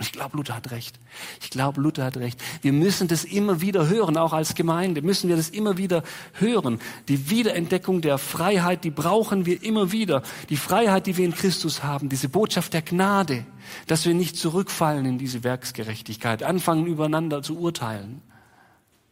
Und 0.00 0.06
ich 0.06 0.12
glaube, 0.12 0.38
Luther 0.38 0.54
hat 0.54 0.70
recht. 0.70 0.98
Ich 1.42 1.50
glaube, 1.50 1.78
Luther 1.78 2.06
hat 2.06 2.16
recht. 2.16 2.40
Wir 2.62 2.72
müssen 2.72 3.06
das 3.06 3.22
immer 3.22 3.60
wieder 3.60 3.86
hören, 3.86 4.16
auch 4.16 4.32
als 4.32 4.54
Gemeinde 4.54 5.02
müssen 5.02 5.28
wir 5.28 5.36
das 5.36 5.50
immer 5.50 5.76
wieder 5.76 6.02
hören. 6.32 6.80
Die 7.08 7.28
Wiederentdeckung 7.28 8.00
der 8.00 8.16
Freiheit, 8.16 8.82
die 8.84 8.90
brauchen 8.90 9.44
wir 9.44 9.62
immer 9.62 9.92
wieder. 9.92 10.22
Die 10.48 10.56
Freiheit, 10.56 11.06
die 11.06 11.18
wir 11.18 11.26
in 11.26 11.34
Christus 11.34 11.82
haben, 11.82 12.08
diese 12.08 12.30
Botschaft 12.30 12.72
der 12.72 12.80
Gnade, 12.80 13.44
dass 13.88 14.06
wir 14.06 14.14
nicht 14.14 14.38
zurückfallen 14.38 15.04
in 15.04 15.18
diese 15.18 15.44
Werksgerechtigkeit, 15.44 16.44
anfangen 16.44 16.86
übereinander 16.86 17.42
zu 17.42 17.58
urteilen, 17.58 18.22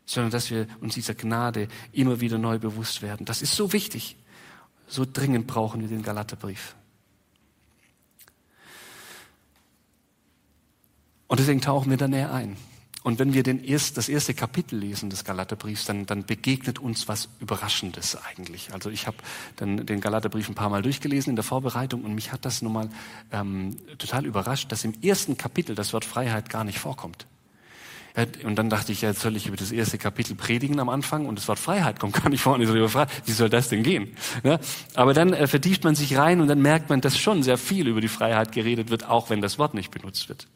sondern 0.06 0.30
dass 0.30 0.50
wir 0.50 0.68
uns 0.80 0.94
dieser 0.94 1.14
Gnade 1.14 1.68
immer 1.92 2.22
wieder 2.22 2.38
neu 2.38 2.58
bewusst 2.58 3.02
werden. 3.02 3.26
Das 3.26 3.42
ist 3.42 3.54
so 3.54 3.74
wichtig. 3.74 4.16
So 4.86 5.04
dringend 5.04 5.46
brauchen 5.46 5.82
wir 5.82 5.88
den 5.88 6.02
Galaterbrief. 6.02 6.76
Und 11.28 11.40
deswegen 11.40 11.60
tauchen 11.60 11.90
wir 11.90 11.96
da 11.96 12.08
näher 12.08 12.32
ein. 12.32 12.56
Und 13.04 13.18
wenn 13.18 13.32
wir 13.32 13.42
den 13.42 13.62
erst, 13.62 13.96
das 13.96 14.08
erste 14.08 14.34
Kapitel 14.34 14.78
lesen 14.78 15.08
des 15.08 15.24
Galaterbriefs, 15.24 15.84
dann, 15.84 16.04
dann 16.04 16.26
begegnet 16.26 16.78
uns 16.78 17.06
was 17.06 17.28
Überraschendes 17.38 18.18
eigentlich. 18.28 18.70
Also 18.72 18.90
ich 18.90 19.06
habe 19.06 19.16
dann 19.56 19.86
den 19.86 20.00
Galaterbrief 20.00 20.48
ein 20.48 20.54
paar 20.54 20.68
Mal 20.68 20.82
durchgelesen 20.82 21.30
in 21.30 21.36
der 21.36 21.44
Vorbereitung 21.44 22.04
und 22.04 22.14
mich 22.14 22.32
hat 22.32 22.44
das 22.44 22.60
nun 22.60 22.72
mal 22.72 22.90
ähm, 23.30 23.76
total 23.98 24.26
überrascht, 24.26 24.72
dass 24.72 24.84
im 24.84 24.94
ersten 25.00 25.38
Kapitel 25.38 25.76
das 25.76 25.92
Wort 25.92 26.04
Freiheit 26.04 26.50
gar 26.50 26.64
nicht 26.64 26.80
vorkommt. 26.80 27.26
Und 28.44 28.56
dann 28.56 28.68
dachte 28.68 28.90
ich, 28.90 29.02
ja, 29.02 29.10
jetzt 29.10 29.20
soll 29.20 29.36
ich 29.36 29.46
über 29.46 29.56
das 29.56 29.70
erste 29.70 29.96
Kapitel 29.96 30.34
predigen 30.34 30.80
am 30.80 30.88
Anfang 30.88 31.26
und 31.26 31.38
das 31.38 31.46
Wort 31.46 31.60
Freiheit 31.60 32.00
kommt 32.00 32.14
gar 32.14 32.28
nicht 32.28 32.42
vor. 32.42 32.54
Und 32.54 32.62
ich 32.62 32.68
so 32.68 32.74
wie 32.74 33.32
soll 33.32 33.48
das 33.48 33.68
denn 33.68 33.84
gehen? 33.84 34.16
Ja? 34.42 34.58
Aber 34.94 35.14
dann 35.14 35.32
äh, 35.32 35.46
vertieft 35.46 35.84
man 35.84 35.94
sich 35.94 36.16
rein 36.16 36.40
und 36.40 36.48
dann 36.48 36.60
merkt 36.60 36.90
man, 36.90 37.00
dass 37.00 37.16
schon 37.16 37.44
sehr 37.44 37.58
viel 37.58 37.86
über 37.86 38.00
die 38.00 38.08
Freiheit 38.08 38.50
geredet 38.50 38.90
wird, 38.90 39.08
auch 39.08 39.30
wenn 39.30 39.40
das 39.40 39.58
Wort 39.58 39.74
nicht 39.74 39.92
benutzt 39.92 40.28
wird. 40.28 40.48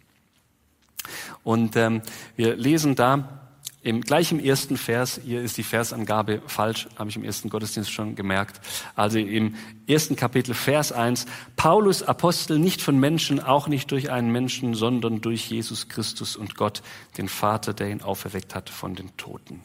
Und 1.44 1.76
ähm, 1.76 2.02
wir 2.36 2.56
lesen 2.56 2.94
da 2.94 3.42
im, 3.84 4.00
gleich 4.00 4.30
im 4.30 4.38
ersten 4.38 4.76
Vers, 4.76 5.20
hier 5.24 5.42
ist 5.42 5.56
die 5.56 5.64
Versangabe 5.64 6.40
falsch, 6.46 6.88
habe 6.96 7.10
ich 7.10 7.16
im 7.16 7.24
ersten 7.24 7.50
Gottesdienst 7.50 7.90
schon 7.90 8.14
gemerkt. 8.14 8.60
Also 8.94 9.18
im 9.18 9.56
ersten 9.88 10.14
Kapitel, 10.14 10.54
Vers 10.54 10.92
1, 10.92 11.26
Paulus 11.56 12.04
Apostel 12.04 12.60
nicht 12.60 12.80
von 12.80 12.98
Menschen, 13.00 13.40
auch 13.40 13.66
nicht 13.66 13.90
durch 13.90 14.10
einen 14.10 14.30
Menschen, 14.30 14.74
sondern 14.74 15.20
durch 15.20 15.50
Jesus 15.50 15.88
Christus 15.88 16.36
und 16.36 16.54
Gott, 16.54 16.82
den 17.18 17.28
Vater, 17.28 17.74
der 17.74 17.90
ihn 17.90 18.02
auferweckt 18.02 18.54
hat 18.54 18.70
von 18.70 18.94
den 18.94 19.16
Toten. 19.16 19.62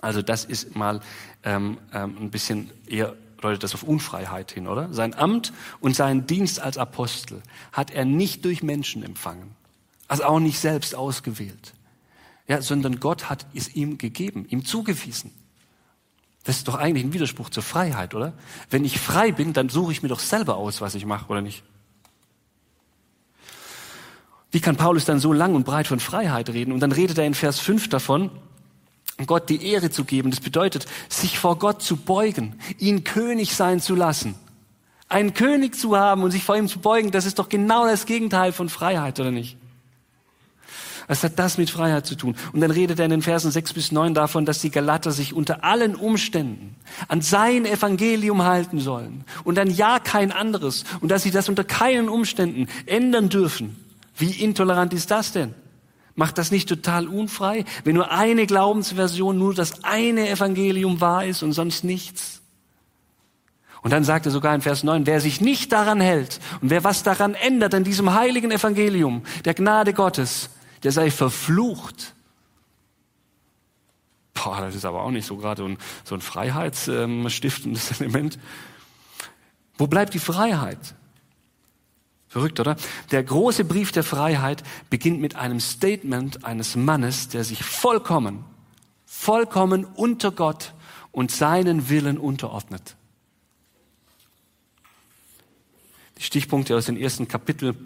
Also 0.00 0.22
das 0.22 0.44
ist 0.44 0.74
mal 0.76 1.00
ähm, 1.44 1.78
ähm, 1.92 2.16
ein 2.18 2.30
bisschen 2.30 2.70
eher 2.86 3.14
deutet 3.44 3.62
das 3.62 3.74
auf 3.74 3.82
Unfreiheit 3.82 4.52
hin, 4.52 4.66
oder? 4.66 4.92
Sein 4.92 5.14
Amt 5.14 5.52
und 5.80 5.94
seinen 5.94 6.26
Dienst 6.26 6.60
als 6.60 6.78
Apostel 6.78 7.42
hat 7.72 7.90
er 7.90 8.04
nicht 8.04 8.44
durch 8.44 8.62
Menschen 8.62 9.02
empfangen, 9.02 9.54
also 10.08 10.24
auch 10.24 10.40
nicht 10.40 10.58
selbst 10.58 10.94
ausgewählt, 10.94 11.74
ja, 12.48 12.62
sondern 12.62 13.00
Gott 13.00 13.28
hat 13.28 13.46
es 13.54 13.74
ihm 13.74 13.98
gegeben, 13.98 14.46
ihm 14.48 14.64
zugewiesen. 14.64 15.30
Das 16.44 16.56
ist 16.56 16.68
doch 16.68 16.74
eigentlich 16.74 17.04
ein 17.04 17.12
Widerspruch 17.12 17.50
zur 17.50 17.62
Freiheit, 17.62 18.14
oder? 18.14 18.34
Wenn 18.70 18.84
ich 18.84 18.98
frei 18.98 19.32
bin, 19.32 19.52
dann 19.52 19.68
suche 19.68 19.92
ich 19.92 20.02
mir 20.02 20.08
doch 20.08 20.20
selber 20.20 20.56
aus, 20.56 20.80
was 20.80 20.94
ich 20.94 21.06
mache, 21.06 21.26
oder 21.30 21.40
nicht? 21.40 21.62
Wie 24.50 24.60
kann 24.60 24.76
Paulus 24.76 25.04
dann 25.04 25.20
so 25.20 25.32
lang 25.32 25.54
und 25.54 25.64
breit 25.64 25.86
von 25.86 26.00
Freiheit 26.00 26.48
reden? 26.50 26.72
Und 26.72 26.80
dann 26.80 26.92
redet 26.92 27.18
er 27.18 27.26
in 27.26 27.34
Vers 27.34 27.60
5 27.60 27.88
davon, 27.88 28.30
Gott 29.26 29.48
die 29.48 29.64
Ehre 29.66 29.90
zu 29.90 30.04
geben. 30.04 30.30
Das 30.30 30.40
bedeutet, 30.40 30.86
sich 31.08 31.38
vor 31.38 31.58
Gott 31.58 31.82
zu 31.82 31.96
beugen, 31.96 32.58
ihn 32.78 33.04
König 33.04 33.54
sein 33.54 33.80
zu 33.80 33.94
lassen. 33.94 34.34
Einen 35.08 35.34
König 35.34 35.76
zu 35.76 35.96
haben 35.96 36.22
und 36.22 36.30
sich 36.30 36.42
vor 36.42 36.56
ihm 36.56 36.68
zu 36.68 36.80
beugen, 36.80 37.10
das 37.10 37.26
ist 37.26 37.38
doch 37.38 37.48
genau 37.48 37.86
das 37.86 38.06
Gegenteil 38.06 38.52
von 38.52 38.68
Freiheit, 38.68 39.20
oder 39.20 39.30
nicht? 39.30 39.56
Was 41.06 41.22
hat 41.22 41.38
das 41.38 41.58
mit 41.58 41.68
Freiheit 41.68 42.06
zu 42.06 42.14
tun? 42.14 42.34
Und 42.52 42.60
dann 42.60 42.70
redet 42.70 42.98
er 42.98 43.04
in 43.04 43.10
den 43.10 43.22
Versen 43.22 43.50
6 43.50 43.74
bis 43.74 43.92
9 43.92 44.14
davon, 44.14 44.46
dass 44.46 44.60
die 44.60 44.70
Galater 44.70 45.12
sich 45.12 45.34
unter 45.34 45.62
allen 45.62 45.94
Umständen 45.94 46.76
an 47.08 47.20
sein 47.20 47.66
Evangelium 47.66 48.42
halten 48.42 48.80
sollen 48.80 49.24
und 49.44 49.58
an 49.58 49.70
ja 49.70 49.98
kein 49.98 50.32
anderes 50.32 50.84
und 51.00 51.10
dass 51.10 51.22
sie 51.22 51.30
das 51.30 51.48
unter 51.48 51.64
keinen 51.64 52.08
Umständen 52.08 52.68
ändern 52.86 53.28
dürfen. 53.28 53.76
Wie 54.16 54.30
intolerant 54.30 54.94
ist 54.94 55.10
das 55.10 55.32
denn? 55.32 55.54
Macht 56.16 56.38
das 56.38 56.50
nicht 56.50 56.68
total 56.68 57.08
unfrei, 57.08 57.64
wenn 57.82 57.96
nur 57.96 58.10
eine 58.12 58.46
Glaubensversion, 58.46 59.36
nur 59.36 59.54
das 59.54 59.82
eine 59.82 60.28
Evangelium 60.28 61.00
wahr 61.00 61.24
ist 61.24 61.42
und 61.42 61.52
sonst 61.52 61.82
nichts? 61.82 62.40
Und 63.82 63.92
dann 63.92 64.04
sagt 64.04 64.24
er 64.24 64.32
sogar 64.32 64.54
in 64.54 64.62
Vers 64.62 64.82
9, 64.82 65.06
wer 65.06 65.20
sich 65.20 65.40
nicht 65.40 65.72
daran 65.72 66.00
hält 66.00 66.40
und 66.62 66.70
wer 66.70 66.84
was 66.84 67.02
daran 67.02 67.34
ändert 67.34 67.74
an 67.74 67.84
diesem 67.84 68.14
heiligen 68.14 68.50
Evangelium, 68.50 69.22
der 69.44 69.54
Gnade 69.54 69.92
Gottes, 69.92 70.48
der 70.84 70.92
sei 70.92 71.10
verflucht. 71.10 72.14
Boah, 74.32 74.60
das 74.60 74.74
ist 74.74 74.84
aber 74.84 75.02
auch 75.02 75.10
nicht 75.10 75.26
so 75.26 75.36
gerade 75.36 75.76
so 76.04 76.14
ein 76.14 76.20
freiheitsstiftendes 76.20 78.00
Element. 78.00 78.38
Wo 79.76 79.86
bleibt 79.86 80.14
die 80.14 80.18
Freiheit? 80.18 80.94
Verrückt, 82.34 82.58
oder? 82.58 82.74
Der 83.12 83.22
große 83.22 83.64
Brief 83.64 83.92
der 83.92 84.02
Freiheit 84.02 84.64
beginnt 84.90 85.20
mit 85.20 85.36
einem 85.36 85.60
Statement 85.60 86.44
eines 86.44 86.74
Mannes, 86.74 87.28
der 87.28 87.44
sich 87.44 87.62
vollkommen, 87.62 88.44
vollkommen 89.06 89.84
unter 89.84 90.32
Gott 90.32 90.74
und 91.12 91.30
seinen 91.30 91.88
Willen 91.90 92.18
unterordnet. 92.18 92.96
Die 96.18 96.24
Stichpunkte 96.24 96.76
aus 96.76 96.86
den 96.86 96.96
ersten 96.96 97.28
Kapitel, 97.28 97.76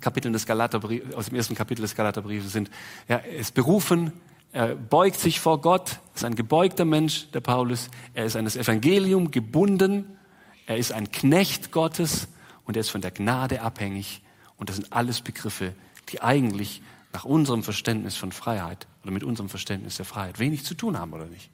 Kapiteln 0.00 0.32
des 0.32 0.46
Galaterbriefs, 0.46 1.14
aus 1.14 1.26
dem 1.26 1.34
ersten 1.34 1.54
Kapitel 1.54 1.82
des 1.82 1.94
Galaterbriefes 1.94 2.52
sind, 2.52 2.70
ja, 3.06 3.16
er 3.16 3.36
ist 3.36 3.52
berufen, 3.52 4.14
er 4.52 4.76
beugt 4.76 5.20
sich 5.20 5.40
vor 5.40 5.60
Gott, 5.60 5.98
ist 6.14 6.24
ein 6.24 6.36
gebeugter 6.36 6.86
Mensch, 6.86 7.30
der 7.32 7.40
Paulus, 7.40 7.90
er 8.14 8.24
ist 8.24 8.34
an 8.34 8.46
das 8.46 8.56
Evangelium 8.56 9.30
gebunden, 9.30 10.16
er 10.64 10.78
ist 10.78 10.92
ein 10.92 11.12
Knecht 11.12 11.70
Gottes, 11.70 12.28
und 12.72 12.76
er 12.76 12.80
ist 12.80 12.88
von 12.88 13.02
der 13.02 13.10
Gnade 13.10 13.60
abhängig. 13.60 14.22
Und 14.56 14.70
das 14.70 14.76
sind 14.76 14.94
alles 14.94 15.20
Begriffe, 15.20 15.74
die 16.08 16.22
eigentlich 16.22 16.80
nach 17.12 17.26
unserem 17.26 17.62
Verständnis 17.62 18.16
von 18.16 18.32
Freiheit 18.32 18.86
oder 19.02 19.12
mit 19.12 19.24
unserem 19.24 19.50
Verständnis 19.50 19.98
der 19.98 20.06
Freiheit 20.06 20.38
wenig 20.38 20.64
zu 20.64 20.72
tun 20.72 20.98
haben, 20.98 21.12
oder 21.12 21.26
nicht? 21.26 21.50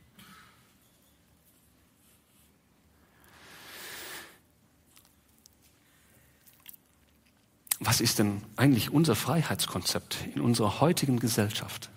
Was 7.81 8.01
ist 8.01 8.21
denn 8.21 8.43
eigentlich 8.55 8.91
unser 8.91 9.17
Freiheitskonzept 9.17 10.19
in 10.37 10.41
unserer 10.41 10.81
heutigen 10.81 11.19
Gesellschaft? 11.19 11.91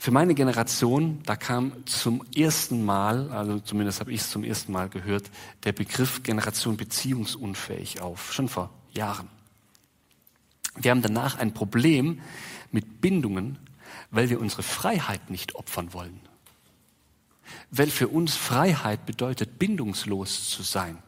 Für 0.00 0.12
meine 0.12 0.34
Generation, 0.34 1.20
da 1.26 1.34
kam 1.34 1.84
zum 1.84 2.24
ersten 2.34 2.84
Mal, 2.84 3.32
also 3.32 3.58
zumindest 3.58 3.98
habe 3.98 4.12
ich 4.12 4.20
es 4.20 4.30
zum 4.30 4.44
ersten 4.44 4.70
Mal 4.70 4.88
gehört, 4.88 5.28
der 5.64 5.72
Begriff 5.72 6.22
Generation 6.22 6.76
beziehungsunfähig 6.76 8.00
auf, 8.00 8.32
schon 8.32 8.48
vor 8.48 8.70
Jahren. 8.92 9.28
Wir 10.76 10.92
haben 10.92 11.02
danach 11.02 11.38
ein 11.38 11.52
Problem 11.52 12.20
mit 12.70 13.00
Bindungen, 13.00 13.58
weil 14.12 14.30
wir 14.30 14.40
unsere 14.40 14.62
Freiheit 14.62 15.30
nicht 15.30 15.56
opfern 15.56 15.92
wollen. 15.92 16.20
Weil 17.72 17.90
für 17.90 18.06
uns 18.06 18.36
Freiheit 18.36 19.04
bedeutet, 19.04 19.58
bindungslos 19.58 20.48
zu 20.48 20.62
sein. 20.62 20.98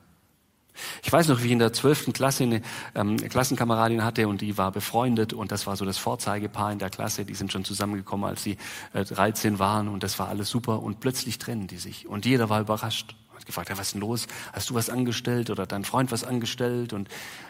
Ich 1.03 1.13
weiß 1.13 1.29
noch, 1.29 1.43
wie 1.43 1.47
ich 1.47 1.53
in 1.53 1.59
der 1.59 1.73
zwölften 1.73 2.13
Klasse 2.13 2.45
eine 2.45 2.63
ähm, 2.95 3.17
Klassenkameradin 3.17 4.05
hatte 4.05 4.29
und 4.29 4.41
die 4.41 4.59
war 4.59 4.73
befreundet 4.73 5.33
und 5.33 5.53
das 5.53 5.67
war 5.67 5.77
so 5.77 5.85
das 5.85 5.99
Vorzeigepaar 5.99 6.73
in 6.73 6.79
der 6.79 6.91
Klasse. 6.91 7.25
Die 7.25 7.35
sind 7.35 7.53
schon 7.53 7.65
zusammengekommen, 7.65 8.29
als 8.29 8.43
sie 8.43 8.57
äh, 8.93 9.05
13 9.05 9.59
waren 9.59 9.89
und 9.89 10.03
das 10.03 10.19
war 10.19 10.29
alles 10.29 10.49
super 10.49 10.83
und 10.83 11.01
plötzlich 11.01 11.39
trennen 11.39 11.67
die 11.67 11.79
sich 11.79 12.07
und 12.07 12.27
jeder 12.27 12.49
war 12.49 12.61
überrascht. 12.61 13.15
Hat 13.35 13.47
gefragt, 13.47 13.71
ja, 13.71 13.79
was 13.79 13.89
ist 13.89 13.95
denn 13.95 14.03
los? 14.03 14.27
Hast 14.53 14.69
du 14.69 14.75
was 14.75 14.91
angestellt 14.91 15.49
oder 15.49 15.65
dein 15.67 15.85
Freund 15.85 16.13
was 16.13 16.25
angestellt 16.25 16.93
und 16.93 17.09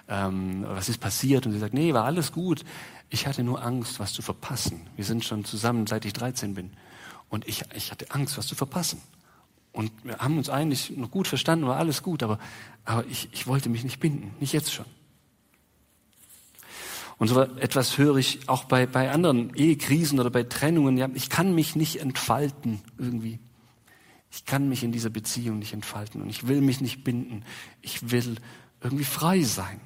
ähm, 0.08 0.64
was 0.68 0.88
ist 0.88 0.98
passiert? 0.98 1.46
Und 1.46 1.52
sie 1.52 1.58
sagt, 1.58 1.74
nee, 1.74 1.92
war 1.94 2.04
alles 2.04 2.30
gut. 2.30 2.64
Ich 3.08 3.26
hatte 3.26 3.42
nur 3.42 3.60
Angst, 3.64 3.98
was 3.98 4.12
zu 4.12 4.22
verpassen. 4.22 4.82
Wir 4.94 5.04
sind 5.04 5.24
schon 5.24 5.44
zusammen, 5.44 5.88
seit 5.88 6.04
ich 6.04 6.12
13 6.12 6.54
bin. 6.54 6.70
Und 7.28 7.48
ich, 7.48 7.64
ich 7.74 7.90
hatte 7.90 8.10
Angst, 8.10 8.38
was 8.38 8.46
zu 8.46 8.54
verpassen. 8.54 9.00
Und 9.72 9.92
wir 10.02 10.18
haben 10.18 10.36
uns 10.36 10.48
eigentlich 10.48 10.96
noch 10.96 11.10
gut 11.10 11.28
verstanden, 11.28 11.66
war 11.66 11.76
alles 11.76 12.02
gut, 12.02 12.22
aber, 12.22 12.38
aber 12.84 13.04
ich, 13.06 13.28
ich 13.32 13.46
wollte 13.46 13.68
mich 13.68 13.84
nicht 13.84 14.00
binden, 14.00 14.34
nicht 14.40 14.52
jetzt 14.52 14.72
schon. 14.72 14.86
Und 17.18 17.28
so 17.28 17.42
etwas 17.42 17.98
höre 17.98 18.16
ich 18.16 18.48
auch 18.48 18.64
bei, 18.64 18.86
bei 18.86 19.10
anderen 19.10 19.54
Ehekrisen 19.54 20.18
oder 20.18 20.30
bei 20.30 20.42
Trennungen. 20.42 20.96
Ja, 20.96 21.08
ich 21.12 21.28
kann 21.28 21.54
mich 21.54 21.76
nicht 21.76 22.00
entfalten 22.00 22.80
irgendwie. 22.96 23.38
Ich 24.32 24.46
kann 24.46 24.68
mich 24.68 24.82
in 24.82 24.90
dieser 24.90 25.10
Beziehung 25.10 25.58
nicht 25.58 25.74
entfalten 25.74 26.22
und 26.22 26.30
ich 26.30 26.48
will 26.48 26.62
mich 26.62 26.80
nicht 26.80 27.04
binden. 27.04 27.44
Ich 27.82 28.10
will 28.10 28.36
irgendwie 28.80 29.04
frei 29.04 29.42
sein. 29.42 29.80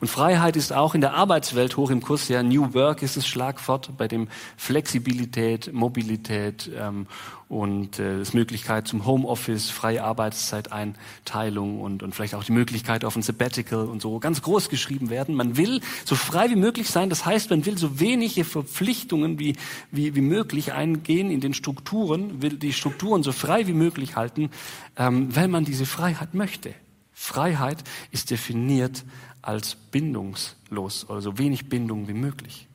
Und 0.00 0.08
Freiheit 0.08 0.56
ist 0.56 0.72
auch 0.72 0.94
in 0.94 1.00
der 1.00 1.14
Arbeitswelt 1.14 1.76
hoch 1.76 1.90
im 1.90 2.02
Kurs. 2.02 2.28
Ja, 2.28 2.42
New 2.42 2.74
Work 2.74 3.02
ist 3.02 3.16
das 3.16 3.26
Schlagwort, 3.26 3.90
bei 3.96 4.08
dem 4.08 4.28
Flexibilität, 4.56 5.72
Mobilität 5.72 6.70
ähm, 6.76 7.06
und 7.50 7.98
äh, 7.98 8.20
das 8.20 8.32
Möglichkeit 8.32 8.86
zum 8.86 9.04
Homeoffice, 9.06 9.70
freie 9.70 10.04
Arbeitszeiteinteilung 10.04 11.80
und, 11.80 12.04
und 12.04 12.14
vielleicht 12.14 12.36
auch 12.36 12.44
die 12.44 12.52
Möglichkeit 12.52 13.04
auf 13.04 13.16
ein 13.16 13.22
Sabbatical 13.22 13.86
und 13.86 14.00
so 14.00 14.20
ganz 14.20 14.40
groß 14.40 14.68
geschrieben 14.68 15.10
werden. 15.10 15.34
Man 15.34 15.56
will 15.56 15.80
so 16.04 16.14
frei 16.14 16.48
wie 16.50 16.56
möglich 16.56 16.88
sein. 16.90 17.10
Das 17.10 17.26
heißt, 17.26 17.50
man 17.50 17.66
will 17.66 17.76
so 17.76 17.98
wenige 17.98 18.44
Verpflichtungen 18.44 19.40
wie, 19.40 19.56
wie, 19.90 20.14
wie 20.14 20.20
möglich 20.20 20.72
eingehen 20.72 21.28
in 21.28 21.40
den 21.40 21.52
Strukturen, 21.52 22.40
will 22.40 22.56
die 22.56 22.72
Strukturen 22.72 23.24
so 23.24 23.32
frei 23.32 23.66
wie 23.66 23.72
möglich 23.72 24.14
halten, 24.14 24.50
ähm, 24.96 25.34
weil 25.34 25.48
man 25.48 25.64
diese 25.64 25.86
Freiheit 25.86 26.34
möchte. 26.34 26.72
Freiheit 27.12 27.82
ist 28.12 28.30
definiert 28.30 29.04
als 29.42 29.74
bindungslos 29.74 31.08
oder 31.08 31.20
so 31.20 31.38
wenig 31.38 31.68
Bindung 31.68 32.08
wie 32.08 32.14
möglich. 32.14 32.68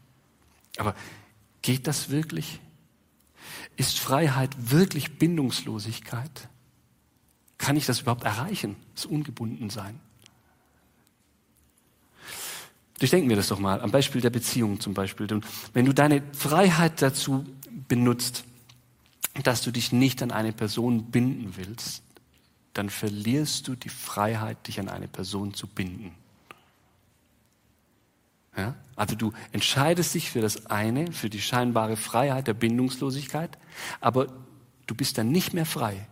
Aber 0.78 0.95
geht 1.62 1.88
das 1.88 2.10
wirklich? 2.10 2.60
Ist 3.78 3.99
Freiheit 3.99 4.71
wirklich 4.71 5.17
Bindungslosigkeit? 5.17 6.49
Kann 7.58 7.78
ich 7.78 7.86
das 7.86 8.01
überhaupt 8.01 8.23
erreichen, 8.23 8.75
das 8.95 9.06
Ungebundensein? 9.06 9.99
Durchdenken 12.99 13.30
wir 13.30 13.36
das 13.36 13.49
doch 13.49 13.60
mal, 13.60 13.82
am 13.82 13.91
Beispiel 13.91 14.21
der 14.21 14.30
Beziehung 14.30 14.80
zum 14.80 14.93
Beispiel. 14.93 15.28
Wenn 15.73 15.86
du 15.86 15.93
deine 15.93 16.23
Freiheit 16.32 17.01
dazu 17.01 17.45
benutzt, 17.88 18.45
dass 19.43 19.62
du 19.62 19.71
dich 19.71 19.91
nicht 19.91 20.23
an 20.23 20.32
eine 20.32 20.54
Person 20.54 21.12
binden 21.12 21.58
willst, 21.58 22.04
dann 22.73 22.89
verlierst 22.89 23.67
du 23.67 23.75
die 23.75 23.89
Freiheit, 23.89 24.67
dich 24.67 24.80
an 24.80 24.89
eine 24.89 25.08
Person 25.08 25.54
zu 25.54 25.67
binden. 25.67 26.15
Ja? 28.57 28.75
Also 28.95 29.15
du 29.15 29.33
entscheidest 29.51 30.13
dich 30.13 30.29
für 30.29 30.41
das 30.41 30.67
eine, 30.67 31.11
für 31.11 31.29
die 31.29 31.41
scheinbare 31.41 31.97
Freiheit 31.97 32.47
der 32.47 32.53
Bindungslosigkeit, 32.53 33.57
aber 33.99 34.27
du 34.87 34.95
bist 34.95 35.17
dann 35.17 35.31
nicht 35.31 35.53
mehr 35.53 35.65
frei, 35.65 36.07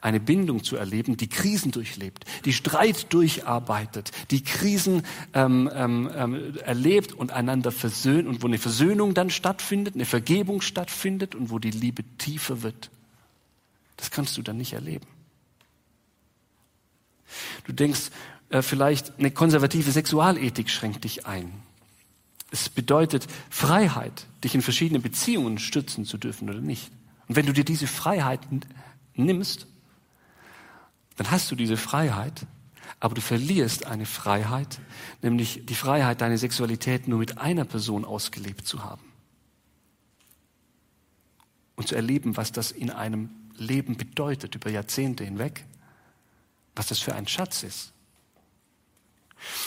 eine 0.00 0.20
Bindung 0.20 0.64
zu 0.64 0.76
erleben, 0.76 1.16
die 1.16 1.28
Krisen 1.28 1.70
durchlebt, 1.70 2.24
die 2.44 2.52
Streit 2.52 3.12
durcharbeitet, 3.12 4.10
die 4.30 4.42
Krisen 4.42 5.02
ähm, 5.34 5.70
ähm, 5.74 6.10
ähm, 6.14 6.56
erlebt 6.58 7.12
und 7.12 7.32
einander 7.32 7.72
versöhnt 7.72 8.26
und 8.28 8.42
wo 8.42 8.46
eine 8.46 8.58
Versöhnung 8.58 9.14
dann 9.14 9.30
stattfindet, 9.30 9.94
eine 9.94 10.04
Vergebung 10.06 10.60
stattfindet 10.60 11.34
und 11.34 11.50
wo 11.50 11.58
die 11.58 11.70
Liebe 11.70 12.04
tiefer 12.18 12.62
wird. 12.62 12.90
Das 13.96 14.10
kannst 14.10 14.36
du 14.36 14.42
dann 14.42 14.56
nicht 14.56 14.72
erleben. 14.72 15.06
Du 17.64 17.72
denkst, 17.72 18.10
äh, 18.50 18.62
vielleicht 18.62 19.18
eine 19.18 19.30
konservative 19.30 19.90
Sexualethik 19.90 20.70
schränkt 20.70 21.04
dich 21.04 21.26
ein. 21.26 21.52
Es 22.54 22.68
bedeutet 22.68 23.26
Freiheit, 23.50 24.28
dich 24.44 24.54
in 24.54 24.62
verschiedene 24.62 25.00
Beziehungen 25.00 25.58
stützen 25.58 26.04
zu 26.04 26.18
dürfen 26.18 26.48
oder 26.48 26.60
nicht. 26.60 26.92
Und 27.26 27.34
wenn 27.34 27.46
du 27.46 27.52
dir 27.52 27.64
diese 27.64 27.88
Freiheit 27.88 28.38
nimmst, 29.16 29.66
dann 31.16 31.32
hast 31.32 31.50
du 31.50 31.56
diese 31.56 31.76
Freiheit, 31.76 32.46
aber 33.00 33.16
du 33.16 33.20
verlierst 33.20 33.86
eine 33.86 34.06
Freiheit, 34.06 34.78
nämlich 35.20 35.66
die 35.66 35.74
Freiheit, 35.74 36.20
deine 36.20 36.38
Sexualität 36.38 37.08
nur 37.08 37.18
mit 37.18 37.38
einer 37.38 37.64
Person 37.64 38.04
ausgelebt 38.04 38.68
zu 38.68 38.84
haben. 38.84 39.02
Und 41.74 41.88
zu 41.88 41.96
erleben, 41.96 42.36
was 42.36 42.52
das 42.52 42.70
in 42.70 42.90
einem 42.90 43.30
Leben 43.56 43.96
bedeutet, 43.96 44.54
über 44.54 44.70
Jahrzehnte 44.70 45.24
hinweg, 45.24 45.64
was 46.76 46.86
das 46.86 47.00
für 47.00 47.16
ein 47.16 47.26
Schatz 47.26 47.64
ist. 47.64 47.93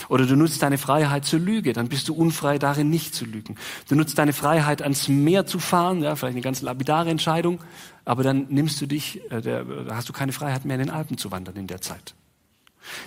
Oder 0.10 0.26
du 0.26 0.36
nutzt 0.36 0.62
deine 0.62 0.78
Freiheit 0.78 1.26
zur 1.26 1.40
Lüge, 1.40 1.74
dann 1.74 1.90
bist 1.90 2.08
du 2.10 2.14
unfrei 2.14 2.60
darin, 2.60 2.90
nicht 2.90 3.14
zu 3.14 3.26
lügen. 3.26 3.56
Du 3.90 3.96
nutzt 3.96 4.18
deine 4.18 4.34
Freiheit, 4.34 4.82
ans 4.82 5.08
Meer 5.08 5.46
zu 5.46 5.60
fahren, 5.60 6.04
ja, 6.04 6.16
vielleicht 6.16 6.36
eine 6.36 6.42
ganz 6.42 6.62
lapidare 6.62 7.10
Entscheidung, 7.10 7.60
aber 8.06 8.24
dann 8.24 8.48
nimmst 8.50 8.80
du 8.82 8.86
dich, 8.86 9.22
äh, 9.32 9.42
der, 9.42 9.66
hast 9.92 10.10
du 10.10 10.14
keine 10.14 10.32
Freiheit 10.32 10.66
mehr, 10.66 10.76
in 10.76 10.88
den 10.88 10.90
Alpen 10.90 11.18
zu 11.18 11.32
wandern 11.32 11.56
in 11.56 11.68
der 11.68 11.82
Zeit. 11.82 12.16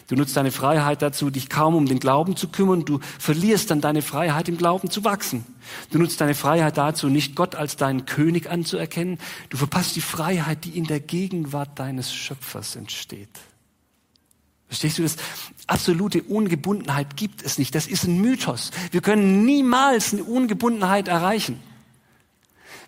Du 0.08 0.14
nutzt 0.14 0.36
deine 0.36 0.50
Freiheit 0.50 1.02
dazu, 1.02 1.30
dich 1.30 1.48
kaum 1.48 1.74
um 1.74 1.86
den 1.86 2.00
Glauben 2.00 2.36
zu 2.36 2.48
kümmern. 2.48 2.84
Du 2.84 3.00
verlierst 3.18 3.70
dann 3.70 3.80
deine 3.80 4.02
Freiheit, 4.02 4.48
im 4.48 4.56
Glauben 4.56 4.90
zu 4.90 5.04
wachsen. 5.04 5.44
Du 5.90 5.98
nutzt 5.98 6.20
deine 6.20 6.34
Freiheit 6.34 6.76
dazu, 6.76 7.08
nicht 7.08 7.34
Gott 7.34 7.54
als 7.54 7.76
deinen 7.76 8.06
König 8.06 8.50
anzuerkennen. 8.50 9.18
Du 9.48 9.56
verpasst 9.56 9.96
die 9.96 10.00
Freiheit, 10.00 10.64
die 10.64 10.76
in 10.76 10.84
der 10.84 11.00
Gegenwart 11.00 11.78
deines 11.78 12.12
Schöpfers 12.12 12.76
entsteht. 12.76 13.30
Verstehst 14.70 14.98
du 14.98 15.02
das? 15.02 15.16
Absolute 15.66 16.22
Ungebundenheit 16.22 17.16
gibt 17.16 17.42
es 17.42 17.58
nicht. 17.58 17.74
Das 17.74 17.88
ist 17.88 18.04
ein 18.04 18.20
Mythos. 18.20 18.70
Wir 18.92 19.00
können 19.00 19.44
niemals 19.44 20.12
eine 20.12 20.22
Ungebundenheit 20.22 21.08
erreichen. 21.08 21.60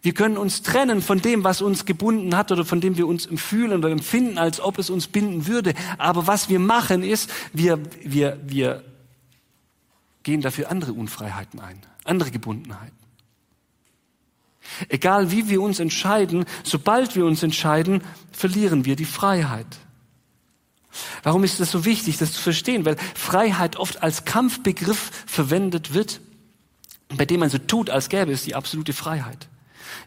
Wir 0.01 0.15
können 0.15 0.37
uns 0.37 0.63
trennen 0.63 1.03
von 1.03 1.21
dem, 1.21 1.43
was 1.43 1.61
uns 1.61 1.85
gebunden 1.85 2.37
hat 2.37 2.53
oder 2.53 2.65
von 2.65 2.81
dem 2.81 2.97
wir 2.97 3.09
uns 3.09 3.29
fühlen 3.35 3.81
oder 3.81 3.91
empfinden, 3.91 4.39
als 4.39 4.61
ob 4.61 4.79
es 4.79 4.91
uns 4.91 5.09
binden 5.09 5.49
würde. 5.49 5.75
Aber 5.99 6.29
was 6.29 6.49
wir 6.49 6.61
machen 6.61 7.03
ist, 7.03 7.29
wir, 7.53 7.81
wir, 8.01 8.39
wir 8.47 8.85
gehen 10.23 10.41
dafür 10.41 10.71
andere 10.71 10.93
Unfreiheiten 10.93 11.59
ein, 11.59 11.81
andere 12.05 12.31
Gebundenheiten. 12.31 12.97
Egal 14.89 15.33
wie 15.33 15.49
wir 15.49 15.61
uns 15.61 15.81
entscheiden, 15.81 16.45
sobald 16.63 17.17
wir 17.17 17.27
uns 17.27 17.43
entscheiden, 17.43 18.03
verlieren 18.31 18.85
wir 18.85 18.95
die 18.95 19.05
Freiheit. 19.05 19.67
Warum 21.23 21.45
ist 21.45 21.61
es 21.61 21.71
so 21.71 21.85
wichtig, 21.85 22.19
das 22.19 22.33
zu 22.33 22.41
verstehen? 22.41 22.85
Weil 22.85 22.97
Freiheit 23.15 23.77
oft 23.77 24.03
als 24.03 24.25
Kampfbegriff 24.25 25.11
verwendet 25.27 25.95
wird, 25.95 26.21
bei 27.09 27.25
dem 27.25 27.41
man 27.41 27.51
so 27.51 27.59
tut, 27.59 27.91
als 27.91 28.09
gäbe 28.09 28.33
es 28.33 28.45
die 28.45 28.55
absolute 28.55 28.93
Freiheit. 28.93 29.49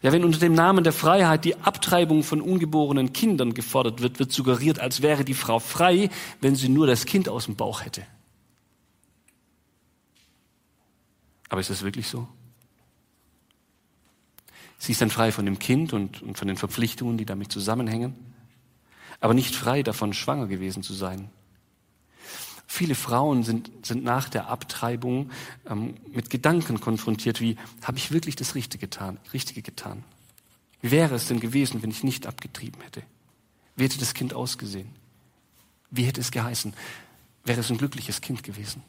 Ja, 0.02 0.12
wenn 0.12 0.24
unter 0.24 0.38
dem 0.38 0.54
Namen 0.54 0.84
der 0.84 0.92
Freiheit 0.92 1.44
die 1.44 1.56
Abtreibung 1.56 2.22
von 2.22 2.40
ungeborenen 2.40 3.12
Kindern 3.12 3.54
gefordert 3.54 4.02
wird, 4.02 4.18
wird 4.18 4.32
suggeriert, 4.32 4.78
als 4.78 5.02
wäre 5.02 5.24
die 5.24 5.34
Frau 5.34 5.58
frei, 5.58 6.10
wenn 6.40 6.56
sie 6.56 6.68
nur 6.68 6.86
das 6.86 7.06
Kind 7.06 7.28
aus 7.28 7.46
dem 7.46 7.56
Bauch 7.56 7.84
hätte. 7.84 8.02
Aber 11.48 11.60
ist 11.60 11.70
das 11.70 11.82
wirklich 11.82 12.08
so? 12.08 12.28
Sie 14.78 14.92
ist 14.92 15.00
dann 15.00 15.10
frei 15.10 15.32
von 15.32 15.46
dem 15.46 15.58
Kind 15.58 15.92
und, 15.92 16.22
und 16.22 16.36
von 16.36 16.48
den 16.48 16.56
Verpflichtungen, 16.56 17.16
die 17.16 17.24
damit 17.24 17.50
zusammenhängen, 17.50 18.14
aber 19.20 19.34
nicht 19.34 19.54
frei 19.54 19.82
davon, 19.82 20.12
schwanger 20.12 20.46
gewesen 20.46 20.82
zu 20.82 20.92
sein. 20.94 21.30
Viele 22.66 22.94
Frauen 22.94 23.44
sind, 23.44 23.70
sind 23.82 24.04
nach 24.04 24.28
der 24.28 24.48
Abtreibung 24.48 25.30
ähm, 25.68 25.94
mit 26.12 26.30
Gedanken 26.30 26.80
konfrontiert, 26.80 27.40
wie, 27.40 27.56
habe 27.82 27.98
ich 27.98 28.10
wirklich 28.10 28.36
das 28.36 28.54
Richtige 28.54 28.86
getan, 28.86 29.18
Richtige 29.32 29.62
getan? 29.62 30.04
Wie 30.82 30.90
wäre 30.90 31.14
es 31.14 31.28
denn 31.28 31.40
gewesen, 31.40 31.82
wenn 31.82 31.90
ich 31.90 32.04
nicht 32.04 32.26
abgetrieben 32.26 32.80
hätte? 32.82 33.02
Wie 33.76 33.84
hätte 33.84 33.98
das 33.98 34.14
Kind 34.14 34.34
ausgesehen? 34.34 34.88
Wie 35.90 36.04
hätte 36.04 36.20
es 36.20 36.30
geheißen? 36.30 36.74
Wäre 37.44 37.60
es 37.60 37.70
ein 37.70 37.78
glückliches 37.78 38.20
Kind 38.20 38.42
gewesen? 38.42 38.82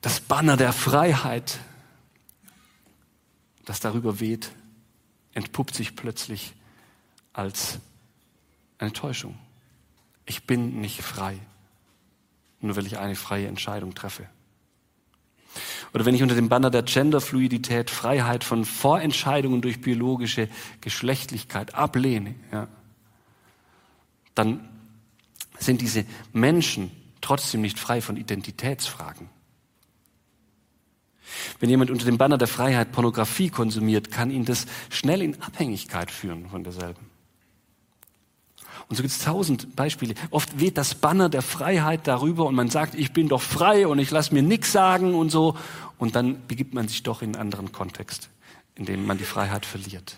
Das 0.00 0.20
Banner 0.20 0.56
der 0.56 0.72
Freiheit, 0.72 1.58
das 3.70 3.78
darüber 3.78 4.18
weht, 4.18 4.50
entpuppt 5.32 5.76
sich 5.76 5.94
plötzlich 5.94 6.54
als 7.32 7.78
eine 8.78 8.92
Täuschung. 8.92 9.38
Ich 10.26 10.44
bin 10.44 10.80
nicht 10.80 11.02
frei, 11.02 11.38
nur 12.60 12.74
weil 12.74 12.86
ich 12.86 12.98
eine 12.98 13.14
freie 13.14 13.46
Entscheidung 13.46 13.94
treffe. 13.94 14.26
Oder 15.94 16.04
wenn 16.04 16.16
ich 16.16 16.22
unter 16.24 16.34
dem 16.34 16.48
Banner 16.48 16.70
der 16.70 16.82
Genderfluidität 16.82 17.90
Freiheit 17.90 18.42
von 18.42 18.64
Vorentscheidungen 18.64 19.62
durch 19.62 19.80
biologische 19.80 20.48
Geschlechtlichkeit 20.80 21.76
ablehne, 21.76 22.34
ja, 22.50 22.66
dann 24.34 24.68
sind 25.60 25.80
diese 25.80 26.04
Menschen 26.32 26.90
trotzdem 27.20 27.60
nicht 27.60 27.78
frei 27.78 28.00
von 28.00 28.16
Identitätsfragen. 28.16 29.28
Wenn 31.58 31.70
jemand 31.70 31.90
unter 31.90 32.04
dem 32.04 32.18
Banner 32.18 32.38
der 32.38 32.48
Freiheit 32.48 32.92
Pornografie 32.92 33.50
konsumiert, 33.50 34.10
kann 34.10 34.30
ihn 34.30 34.44
das 34.44 34.66
schnell 34.88 35.22
in 35.22 35.40
Abhängigkeit 35.42 36.10
führen 36.10 36.48
von 36.48 36.64
derselben. 36.64 37.10
Und 38.88 38.96
so 38.96 39.02
gibt 39.02 39.12
es 39.12 39.20
tausend 39.20 39.76
Beispiele. 39.76 40.14
Oft 40.30 40.58
weht 40.58 40.76
das 40.76 40.96
Banner 40.96 41.28
der 41.28 41.42
Freiheit 41.42 42.08
darüber 42.08 42.46
und 42.46 42.56
man 42.56 42.70
sagt, 42.70 42.96
ich 42.96 43.12
bin 43.12 43.28
doch 43.28 43.40
frei 43.40 43.86
und 43.86 44.00
ich 44.00 44.10
lasse 44.10 44.34
mir 44.34 44.42
nichts 44.42 44.72
sagen 44.72 45.14
und 45.14 45.30
so. 45.30 45.56
Und 45.98 46.16
dann 46.16 46.46
begibt 46.48 46.74
man 46.74 46.88
sich 46.88 47.04
doch 47.04 47.22
in 47.22 47.36
einen 47.36 47.42
anderen 47.42 47.70
Kontext, 47.70 48.30
in 48.74 48.86
dem 48.86 49.06
man 49.06 49.16
die 49.16 49.24
Freiheit 49.24 49.64
verliert. 49.64 50.16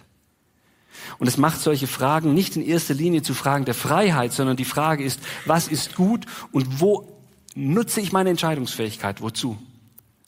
Und 1.18 1.26
es 1.26 1.36
macht 1.36 1.60
solche 1.60 1.86
Fragen 1.86 2.32
nicht 2.32 2.56
in 2.56 2.64
erster 2.64 2.94
Linie 2.94 3.22
zu 3.22 3.34
Fragen 3.34 3.64
der 3.66 3.74
Freiheit, 3.74 4.32
sondern 4.32 4.56
die 4.56 4.64
Frage 4.64 5.04
ist, 5.04 5.20
was 5.44 5.68
ist 5.68 5.94
gut 5.94 6.24
und 6.50 6.80
wo 6.80 7.08
nutze 7.54 8.00
ich 8.00 8.12
meine 8.12 8.30
Entscheidungsfähigkeit? 8.30 9.20
Wozu 9.20 9.58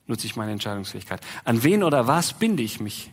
nutze 0.06 0.26
ich 0.26 0.36
meine 0.36 0.52
Entscheidungsfähigkeit? 0.52 1.20
An 1.44 1.62
wen 1.62 1.82
oder 1.82 2.06
was 2.06 2.34
binde 2.34 2.62
ich 2.62 2.80
mich? 2.80 3.10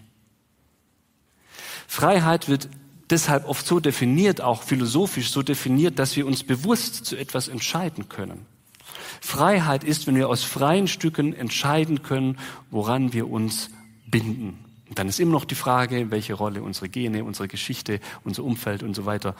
Freiheit 1.88 2.48
wird 2.48 2.70
deshalb 3.10 3.48
oft 3.48 3.66
so 3.66 3.80
definiert, 3.80 4.42
auch 4.42 4.64
philosophisch 4.64 5.32
so 5.32 5.42
definiert, 5.42 6.00
dass 6.00 6.16
wir 6.16 6.26
uns 6.26 6.44
bewusst 6.44 7.06
zu 7.06 7.18
etwas 7.18 7.48
entscheiden 7.48 8.10
können. 8.10 8.46
Freiheit 9.20 9.84
ist, 9.84 10.08
wenn 10.08 10.16
wir 10.16 10.30
aus 10.30 10.44
freien 10.44 10.88
Stücken 10.88 11.34
entscheiden 11.34 12.02
können, 12.02 12.38
woran 12.70 13.14
wir 13.14 13.30
uns 13.30 13.70
binden. 14.08 14.58
Und 14.90 15.00
dann 15.00 15.08
ist 15.08 15.20
immer 15.20 15.32
noch 15.32 15.46
die 15.46 15.56
Frage, 15.56 16.12
welche 16.12 16.34
Rolle 16.34 16.64
unsere 16.64 16.90
Gene, 16.90 17.24
unsere 17.24 17.48
Geschichte, 17.48 18.00
unser 18.24 18.44
Umfeld 18.44 18.84
und 18.84 18.96
so 18.96 19.06
weiter 19.06 19.36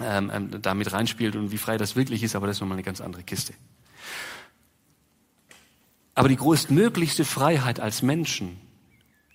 ähm, 0.00 0.30
ähm, 0.32 0.62
damit 0.62 0.92
reinspielt 0.92 1.36
und 1.36 1.50
wie 1.50 1.58
frei 1.58 1.76
das 1.76 1.96
wirklich 1.96 2.22
ist, 2.22 2.36
aber 2.36 2.46
das 2.46 2.56
ist 2.56 2.60
nochmal 2.60 2.76
eine 2.76 2.84
ganz 2.84 3.00
andere 3.00 3.22
Kiste. 3.22 3.52
Aber 6.14 6.28
die 6.28 6.36
größtmöglichste 6.36 7.24
Freiheit 7.24 7.80
als 7.80 8.02
Menschen 8.02 8.60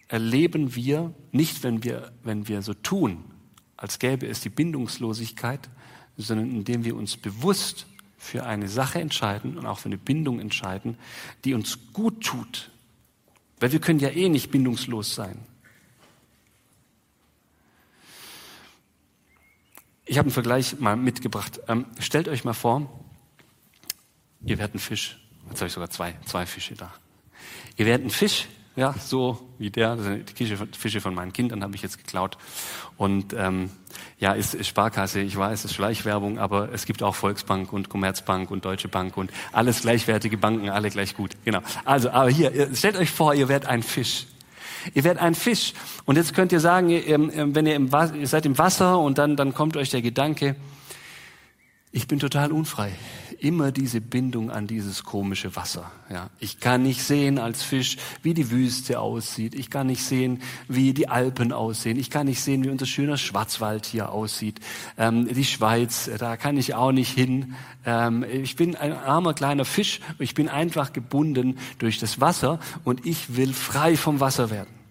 erleben 0.08 0.76
wir 0.76 1.14
nicht, 1.32 1.64
wenn 1.64 1.84
wir, 1.84 2.12
wenn 2.24 2.48
wir 2.48 2.62
so 2.62 2.74
tun, 2.74 3.24
als 3.78 4.00
gäbe 4.00 4.28
es 4.28 4.42
die 4.42 4.50
Bindungslosigkeit, 4.50 5.70
sondern 6.18 6.52
indem 6.52 6.86
wir 6.86 6.96
uns 6.96 7.18
bewusst 7.18 7.88
für 8.18 8.46
eine 8.46 8.68
Sache 8.68 9.00
entscheiden 9.00 9.58
und 9.58 9.66
auch 9.66 9.80
für 9.80 9.90
eine 9.90 9.98
Bindung 9.98 10.40
entscheiden, 10.40 10.98
die 11.44 11.54
uns 11.54 11.92
gut 11.94 12.24
tut. 12.24 12.72
Weil 13.60 13.72
wir 13.72 13.80
können 13.80 14.00
ja 14.00 14.10
eh 14.10 14.30
nicht 14.30 14.52
bindungslos 14.52 15.16
sein. 15.16 15.40
Ich 20.06 20.18
habe 20.18 20.28
einen 20.28 20.34
Vergleich 20.34 20.80
mal 20.80 20.96
mitgebracht. 20.96 21.60
Ähm, 21.68 21.86
stellt 22.00 22.28
euch 22.28 22.44
mal 22.44 22.54
vor, 22.54 23.04
ihr 24.46 24.58
werdet 24.60 24.76
einen 24.76 24.80
Fisch. 24.80 25.25
Jetzt 25.50 25.62
habe 25.62 25.68
ich 25.68 25.74
sogar 25.74 25.90
zwei, 25.90 26.16
zwei 26.26 26.46
Fische 26.46 26.76
da. 26.76 26.94
Ihr 27.78 27.86
werdet 27.86 28.02
einen 28.02 28.12
Fisch 28.12 28.48
ja, 28.76 28.94
so 29.00 29.40
wie 29.58 29.70
der. 29.70 29.96
Die 29.96 30.58
Fische 30.78 31.00
von 31.00 31.16
meinen 31.16 31.32
Kindern 31.32 31.64
habe 31.64 31.76
ich 31.76 31.82
jetzt 31.82 31.98
geklaut. 31.98 32.38
Und 32.98 33.34
ähm, 33.34 33.70
ja, 34.20 34.34
ist, 34.34 34.54
ist 34.54 34.68
Sparkasse, 34.68 35.22
ich 35.22 35.38
weiß, 35.38 35.60
es 35.60 35.66
ist 35.66 35.74
Schleichwerbung, 35.76 36.40
aber 36.40 36.74
es 36.74 36.86
gibt 36.86 37.02
auch 37.02 37.16
Volksbank 37.16 37.72
und 37.72 37.90
Commerzbank 37.90 38.52
und 38.52 38.66
Deutsche 38.66 38.90
Bank 38.90 39.16
und 39.16 39.32
alles 39.54 39.82
gleichwertige 39.82 40.38
Banken, 40.38 40.70
alle 40.70 40.90
gleich 40.90 41.16
gut. 41.16 41.32
Genau. 41.46 41.60
Also, 41.86 42.10
aber 42.10 42.30
hier, 42.30 42.76
stellt 42.76 42.98
euch 42.98 43.12
vor, 43.12 43.34
ihr 43.34 43.48
werdet 43.48 43.70
ein 43.70 43.82
Fisch. 43.82 44.28
Ihr 44.94 45.06
werdet 45.06 45.22
ein 45.22 45.36
Fisch. 45.36 45.74
Und 46.04 46.18
jetzt 46.18 46.34
könnt 46.34 46.52
ihr 46.52 46.60
sagen, 46.60 46.90
wenn 46.90 47.66
ihr, 47.66 47.76
im, 47.76 47.90
ihr 48.20 48.28
seid 48.28 48.46
im 48.46 48.58
Wasser 48.58 49.00
und 49.00 49.18
dann, 49.18 49.38
dann 49.38 49.54
kommt 49.54 49.78
euch 49.78 49.90
der 49.90 50.02
Gedanke, 50.02 50.58
ich 51.96 52.08
bin 52.08 52.20
total 52.20 52.52
unfrei 52.52 52.92
immer 53.40 53.72
diese 53.72 54.02
Bindung 54.02 54.52
an 54.52 54.68
dieses 54.68 55.04
komische 55.04 55.56
Wasser. 55.56 55.92
Ja, 56.10 56.30
ich 56.40 56.60
kann 56.60 56.84
nicht 56.84 57.02
sehen 57.02 57.38
als 57.38 57.64
Fisch, 57.64 57.98
wie 58.22 58.34
die 58.34 58.52
Wüste 58.52 59.00
aussieht. 59.00 59.56
Ich 59.56 59.70
kann 59.70 59.88
nicht 59.88 60.04
sehen, 60.04 60.42
wie 60.68 60.94
die 60.94 61.08
Alpen 61.08 61.52
aussehen. 61.52 61.98
Ich 61.98 62.10
kann 62.10 62.28
nicht 62.28 62.42
sehen, 62.42 62.64
wie 62.64 62.70
unser 62.70 62.86
schöner 62.86 63.18
Schwarzwald 63.18 63.86
hier 63.86 64.12
aussieht. 64.12 64.60
Ähm, 64.98 65.28
die 65.34 65.46
Schweiz, 65.46 66.10
da 66.18 66.38
kann 66.38 66.58
ich 66.58 66.76
auch 66.76 66.92
nicht 66.92 67.14
hin. 67.14 67.56
Ähm, 67.86 68.24
ich 68.24 68.56
bin 68.56 68.76
ein 68.76 68.94
armer 68.94 69.34
kleiner 69.34 69.66
Fisch. 69.66 70.02
Ich 70.20 70.34
bin 70.34 70.50
einfach 70.50 70.92
gebunden 70.92 71.58
durch 71.78 72.00
das 72.00 72.20
Wasser 72.20 72.60
und 72.84 73.06
ich 73.06 73.36
will 73.36 73.54
frei 73.54 73.96
vom 73.96 74.20
Wasser 74.20 74.50
werden. 74.50 74.85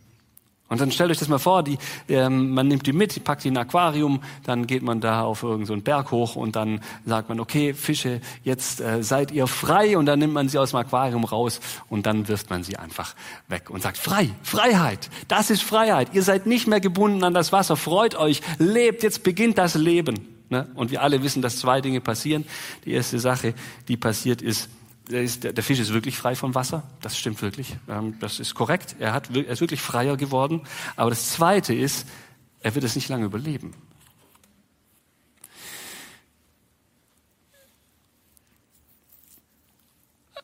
Und 0.74 0.80
dann 0.80 0.90
stellt 0.90 1.12
euch 1.12 1.20
das 1.20 1.28
mal 1.28 1.38
vor, 1.38 1.62
die, 1.62 1.78
ähm, 2.08 2.50
man 2.50 2.66
nimmt 2.66 2.84
die 2.88 2.92
mit, 2.92 3.22
packt 3.22 3.44
die 3.44 3.48
in 3.48 3.56
ein 3.56 3.62
Aquarium, 3.62 4.20
dann 4.42 4.66
geht 4.66 4.82
man 4.82 5.00
da 5.00 5.22
auf 5.22 5.44
irgendeinen 5.44 5.78
so 5.78 5.84
Berg 5.84 6.10
hoch 6.10 6.34
und 6.34 6.56
dann 6.56 6.80
sagt 7.06 7.28
man, 7.28 7.38
okay, 7.38 7.74
Fische, 7.74 8.20
jetzt 8.42 8.80
äh, 8.80 9.04
seid 9.04 9.30
ihr 9.30 9.46
frei 9.46 9.96
und 9.96 10.06
dann 10.06 10.18
nimmt 10.18 10.32
man 10.32 10.48
sie 10.48 10.58
aus 10.58 10.70
dem 10.70 10.80
Aquarium 10.80 11.22
raus 11.22 11.60
und 11.88 12.06
dann 12.06 12.26
wirft 12.26 12.50
man 12.50 12.64
sie 12.64 12.76
einfach 12.76 13.14
weg 13.46 13.70
und 13.70 13.82
sagt, 13.82 13.98
frei, 13.98 14.30
Freiheit, 14.42 15.10
das 15.28 15.48
ist 15.50 15.62
Freiheit, 15.62 16.08
ihr 16.12 16.24
seid 16.24 16.46
nicht 16.46 16.66
mehr 16.66 16.80
gebunden 16.80 17.22
an 17.22 17.34
das 17.34 17.52
Wasser, 17.52 17.76
freut 17.76 18.16
euch, 18.16 18.42
lebt, 18.58 19.04
jetzt 19.04 19.22
beginnt 19.22 19.58
das 19.58 19.76
Leben. 19.76 20.34
Ne? 20.48 20.66
Und 20.74 20.90
wir 20.90 21.02
alle 21.02 21.22
wissen, 21.22 21.40
dass 21.40 21.58
zwei 21.58 21.80
Dinge 21.80 22.00
passieren. 22.00 22.44
Die 22.84 22.90
erste 22.94 23.20
Sache, 23.20 23.54
die 23.86 23.96
passiert 23.96 24.42
ist, 24.42 24.68
der, 25.10 25.22
ist, 25.22 25.44
der, 25.44 25.62
Fisch 25.62 25.78
ist 25.78 25.92
wirklich 25.92 26.16
frei 26.16 26.34
vom 26.34 26.54
Wasser. 26.54 26.82
Das 27.00 27.18
stimmt 27.18 27.40
wirklich. 27.42 27.76
Ähm, 27.88 28.18
das 28.20 28.40
ist 28.40 28.54
korrekt. 28.54 28.96
Er, 28.98 29.12
hat, 29.12 29.34
er 29.34 29.46
ist 29.46 29.60
wirklich 29.60 29.80
freier 29.80 30.16
geworden. 30.16 30.62
Aber 30.96 31.10
das 31.10 31.30
Zweite 31.30 31.74
ist, 31.74 32.06
er 32.60 32.74
wird 32.74 32.84
es 32.84 32.94
nicht 32.94 33.08
lange 33.08 33.26
überleben. 33.26 33.74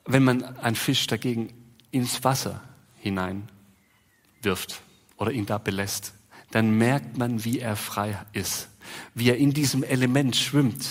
Wenn 0.04 0.24
man 0.24 0.42
einen 0.42 0.76
Fisch 0.76 1.06
dagegen 1.06 1.52
ins 1.90 2.24
Wasser 2.24 2.62
hineinwirft 2.98 4.80
oder 5.16 5.30
ihn 5.30 5.46
da 5.46 5.58
belässt, 5.58 6.14
dann 6.50 6.76
merkt 6.76 7.16
man, 7.16 7.44
wie 7.44 7.60
er 7.60 7.76
frei 7.76 8.18
ist 8.32 8.69
wie 9.14 9.30
er 9.30 9.36
in 9.36 9.52
diesem 9.52 9.82
Element 9.82 10.36
schwimmt. 10.36 10.86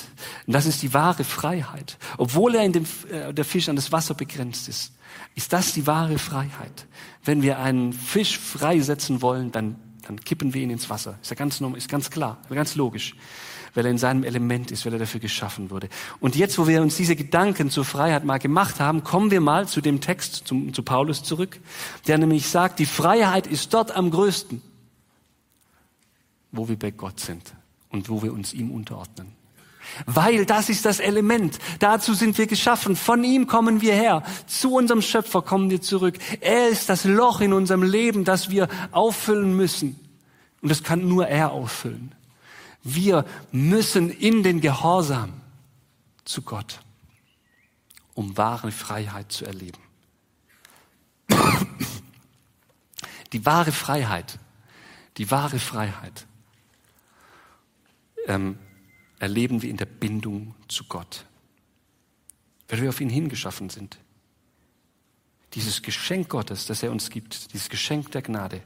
Und 0.47 0.54
das 0.54 0.65
ist 0.65 0.82
die 0.82 0.93
wahre 0.93 1.23
Freiheit. 1.23 1.97
Obwohl 2.17 2.56
er 2.56 2.63
in 2.63 2.73
dem, 2.73 2.86
äh, 3.12 3.34
der 3.34 3.45
Fisch 3.45 3.69
an 3.69 3.75
das 3.75 3.91
Wasser 3.91 4.13
begrenzt 4.13 4.67
ist, 4.67 4.93
ist 5.36 5.54
das 5.54 5.73
die 5.73 5.88
wahre 5.88 6.17
Freiheit. 6.17 6.86
Wenn 7.23 7.41
wir 7.41 7.60
einen 7.60 7.93
Fisch 7.93 8.38
freisetzen 8.38 9.21
wollen, 9.21 9.52
dann, 9.52 9.75
dann 10.08 10.19
kippen 10.19 10.54
wir 10.54 10.62
ihn 10.62 10.69
ins 10.69 10.89
Wasser. 10.89 11.17
Ist 11.21 11.30
ja 11.30 11.36
ganz, 11.36 11.62
ist 11.62 11.89
ganz 11.89 12.10
klar, 12.10 12.39
ganz 12.49 12.75
logisch, 12.75 13.15
weil 13.73 13.86
er 13.86 13.91
in 13.91 13.97
seinem 13.97 14.23
Element 14.23 14.71
ist, 14.71 14.86
weil 14.86 14.93
er 14.93 14.99
dafür 14.99 15.19
geschaffen 15.19 15.69
wurde. 15.69 15.89
Und 16.19 16.36
jetzt, 16.36 16.58
wo 16.58 16.67
wir 16.67 16.82
uns 16.82 16.97
diese 16.97 17.15
Gedanken 17.15 17.69
zur 17.69 17.86
Freiheit 17.86 18.23
mal 18.23 18.39
gemacht 18.39 18.80
haben, 18.80 19.04
kommen 19.04 19.32
wir 19.32 19.41
mal 19.41 19.67
zu 19.67 19.82
dem 19.82 20.02
Text, 20.02 20.47
zum, 20.47 20.73
zu 20.73 20.84
Paulus 20.84 21.23
zurück, 21.23 21.60
der 22.08 22.17
nämlich 22.17 22.47
sagt, 22.47 22.80
die 22.80 22.86
Freiheit 22.86 23.47
ist 23.47 23.73
dort 23.73 23.95
am 23.95 24.12
größten, 24.12 24.62
wo 26.52 26.67
wir 26.67 26.78
bei 26.78 26.91
Gott 26.91 27.19
sind 27.19 27.54
und 27.89 28.10
wo 28.10 28.21
wir 28.21 28.34
uns 28.34 28.54
ihm 28.54 28.71
unterordnen. 28.71 29.39
Weil 30.06 30.45
das 30.45 30.69
ist 30.69 30.86
das 30.86 30.99
Element. 30.99 31.60
Dazu 31.80 32.13
sind 32.13 32.38
wir 32.38 32.47
geschaffen. 32.47 32.95
Von 32.95 33.23
ihm 33.23 33.47
kommen 33.47 33.82
wir 33.82 33.95
her. 33.95 34.23
Zu 34.47 34.73
unserem 34.73 35.02
Schöpfer 35.02 35.41
kommen 35.41 35.69
wir 35.69 35.82
zurück. 35.82 36.17
Er 36.41 36.69
ist 36.69 36.89
das 36.89 37.06
Loch 37.06 37.41
in 37.41 37.54
unserem 37.54 37.84
Leben, 37.84 38.23
das 38.23 38.49
wir 38.49 38.67
auffüllen 38.91 39.56
müssen. 39.56 39.99
Und 40.62 40.69
das 40.69 40.84
kann 40.84 41.08
nur 41.08 41.28
er 41.28 41.52
auffüllen. 41.52 42.13
Wir 42.84 43.25
müssen 43.52 44.10
in 44.10 44.43
den 44.43 44.62
Gehorsam 44.62 45.34
zu 46.23 46.41
Gott, 46.43 46.80
um 48.13 48.38
wahre 48.38 48.71
Freiheit 48.71 49.32
zu 49.32 49.45
erleben. 49.45 49.80
Die 53.34 53.45
wahre 53.45 53.71
Freiheit, 53.71 54.39
die 55.17 55.30
wahre 55.30 55.60
Freiheit 55.60 56.25
ähm, 58.30 58.58
erleben 59.18 59.62
wir 59.62 59.70
in 59.70 59.78
der 59.78 59.86
Bindung 59.86 60.56
zu 60.70 60.86
Gott, 60.86 61.26
weil 62.70 62.82
wir 62.82 62.89
auf 62.89 63.02
ihn 63.02 63.10
hingeschaffen 63.10 63.70
sind. 63.70 63.98
Dieses 65.56 65.82
Geschenk 65.82 66.30
Gottes, 66.30 66.68
das 66.68 66.84
er 66.84 66.92
uns 66.92 67.10
gibt, 67.10 67.54
dieses 67.54 67.70
Geschenk 67.70 68.12
der 68.12 68.22
Gnade, 68.22 68.62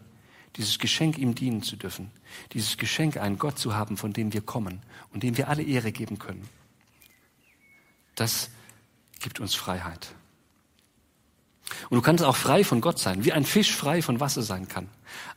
dieses 0.58 0.78
Geschenk, 0.78 1.18
ihm 1.18 1.34
dienen 1.34 1.64
zu 1.64 1.78
dürfen, 1.78 2.12
dieses 2.52 2.78
Geschenk, 2.78 3.18
einen 3.18 3.40
Gott 3.40 3.58
zu 3.58 3.74
haben, 3.74 3.98
von 3.98 4.14
dem 4.14 4.34
wir 4.34 4.42
kommen 4.42 4.82
und 5.14 5.24
dem 5.24 5.38
wir 5.38 5.48
alle 5.48 5.64
Ehre 5.64 5.92
geben 5.92 6.20
können, 6.20 6.48
das 8.16 8.50
gibt 9.20 9.40
uns 9.40 9.56
Freiheit. 9.56 10.14
Und 11.90 11.96
du 11.96 12.02
kannst 12.02 12.24
auch 12.24 12.36
frei 12.36 12.64
von 12.64 12.82
Gott 12.82 13.00
sein, 13.00 13.24
wie 13.24 13.32
ein 13.32 13.46
Fisch 13.46 13.74
frei 13.74 14.02
von 14.02 14.20
Wasser 14.20 14.44
sein 14.44 14.68
kann. 14.68 14.90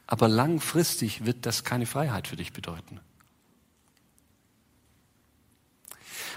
Aber 0.07 0.29
langfristig 0.29 1.25
wird 1.25 1.47
das 1.47 1.65
keine 1.65 1.87
Freiheit 1.87 2.27
für 2.27 2.37
dich 2.37 2.53
bedeuten. 2.53 3.01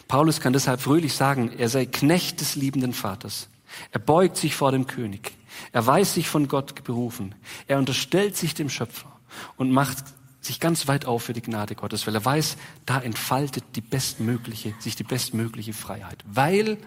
Paulus 0.10 0.42
kann 0.42 0.54
deshalb 0.54 0.82
fröhlich 0.82 1.14
sagen, 1.14 1.52
er 1.56 1.70
sei 1.70 1.86
Knecht 1.86 2.42
des 2.42 2.56
liebenden 2.56 2.94
Vaters. 2.94 3.48
Er 3.92 4.00
beugt 4.00 4.38
sich 4.38 4.56
vor 4.56 4.72
dem 4.72 4.88
König. 4.88 5.34
Er 5.72 5.86
weiß 5.86 6.16
sich 6.16 6.28
von 6.28 6.48
Gott 6.48 6.84
berufen. 6.84 7.36
Er 7.68 7.78
unterstellt 7.78 8.36
sich 8.36 8.56
dem 8.56 8.70
Schöpfer 8.70 9.20
und 9.56 9.72
macht 9.72 10.04
sich 10.42 10.60
ganz 10.60 10.88
weit 10.88 11.06
auf 11.06 11.24
für 11.24 11.34
die 11.34 11.44
Gnade 11.44 11.76
Gottes, 11.76 12.08
weil 12.08 12.16
er 12.16 12.26
weiß, 12.26 12.58
da 12.88 13.00
entfaltet 13.00 13.64
die 13.76 13.82
bestmögliche, 13.82 14.74
sich 14.80 14.96
die 14.96 15.04
bestmögliche 15.04 15.74
Freiheit, 15.74 16.24
weil 16.26 16.80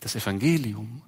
das 0.00 0.14
Evangelium 0.14 1.00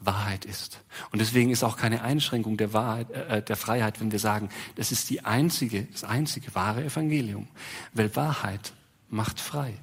Wahrheit 0.00 0.44
ist. 0.44 0.82
Und 1.12 1.20
deswegen 1.20 1.50
ist 1.50 1.64
auch 1.64 1.78
keine 1.78 2.02
Einschränkung 2.02 2.58
der 2.58 2.74
Wahrheit, 2.74 3.10
äh, 3.10 3.38
äh 3.38 3.42
der 3.42 3.56
Freiheit, 3.56 4.00
wenn 4.00 4.12
wir 4.12 4.18
sagen, 4.18 4.50
das 4.76 4.92
ist 4.92 5.08
die 5.08 5.24
einzige, 5.24 5.84
das 5.84 6.04
einzige 6.04 6.54
wahre 6.54 6.84
Evangelium, 6.84 7.48
weil 7.94 8.14
Wahrheit 8.16 8.74
macht 9.08 9.40
frei. 9.40 9.78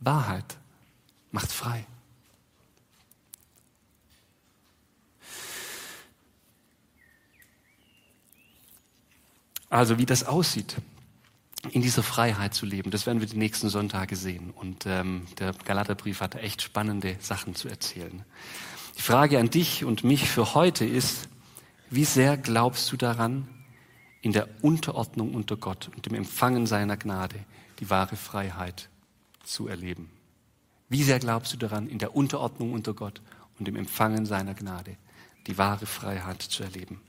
Wahrheit 0.00 0.56
macht 1.30 1.52
frei. 1.52 1.86
Also 9.68 9.98
wie 9.98 10.06
das 10.06 10.24
aussieht, 10.24 10.76
in 11.70 11.82
dieser 11.82 12.02
Freiheit 12.02 12.54
zu 12.54 12.66
leben, 12.66 12.90
das 12.90 13.06
werden 13.06 13.20
wir 13.20 13.28
die 13.28 13.36
nächsten 13.36 13.68
Sonntage 13.68 14.16
sehen. 14.16 14.50
Und 14.50 14.84
ähm, 14.86 15.26
der 15.38 15.52
Galaterbrief 15.64 16.20
hatte 16.20 16.40
echt 16.40 16.62
spannende 16.62 17.16
Sachen 17.20 17.54
zu 17.54 17.68
erzählen. 17.68 18.24
Die 18.96 19.02
Frage 19.02 19.38
an 19.38 19.50
dich 19.50 19.84
und 19.84 20.02
mich 20.02 20.28
für 20.28 20.54
heute 20.54 20.84
ist, 20.84 21.28
wie 21.88 22.04
sehr 22.04 22.36
glaubst 22.36 22.90
du 22.90 22.96
daran, 22.96 23.48
in 24.22 24.32
der 24.32 24.48
Unterordnung 24.62 25.34
unter 25.34 25.56
Gott 25.56 25.90
und 25.94 26.04
dem 26.06 26.14
Empfangen 26.14 26.66
seiner 26.66 26.96
Gnade 26.96 27.36
die 27.78 27.88
wahre 27.88 28.16
Freiheit 28.16 28.88
zu 29.50 29.68
erleben. 29.68 30.10
Wie 30.88 31.02
sehr 31.02 31.18
glaubst 31.18 31.52
du 31.52 31.56
daran, 31.56 31.88
in 31.88 31.98
der 31.98 32.14
Unterordnung 32.14 32.72
unter 32.72 32.94
Gott 32.94 33.20
und 33.58 33.68
im 33.68 33.76
Empfangen 33.76 34.26
seiner 34.26 34.54
Gnade 34.54 34.96
die 35.46 35.58
wahre 35.58 35.86
Freiheit 35.86 36.42
zu 36.42 36.62
erleben? 36.62 37.00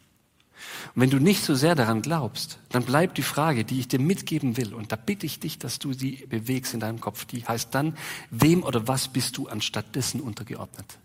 Und 0.94 1.02
wenn 1.02 1.10
du 1.10 1.20
nicht 1.20 1.44
so 1.44 1.56
sehr 1.56 1.74
daran 1.74 2.02
glaubst, 2.04 2.60
dann 2.70 2.84
bleibt 2.84 3.18
die 3.18 3.24
Frage, 3.24 3.66
die 3.66 3.80
ich 3.80 3.88
dir 3.88 4.00
mitgeben 4.00 4.58
will, 4.58 4.74
und 4.76 4.92
da 4.92 4.96
bitte 4.96 5.26
ich 5.26 5.40
dich, 5.40 5.58
dass 5.58 5.80
du 5.80 5.94
sie 5.94 6.28
bewegst 6.28 6.74
in 6.76 6.80
deinem 6.80 7.00
Kopf, 7.00 7.26
die 7.26 7.46
heißt 7.46 7.74
dann, 7.74 7.98
wem 8.30 8.64
oder 8.64 8.88
was 8.88 9.08
bist 9.08 9.38
du 9.38 9.48
anstatt 9.48 9.96
dessen 9.96 10.22
untergeordnet? 10.22 11.00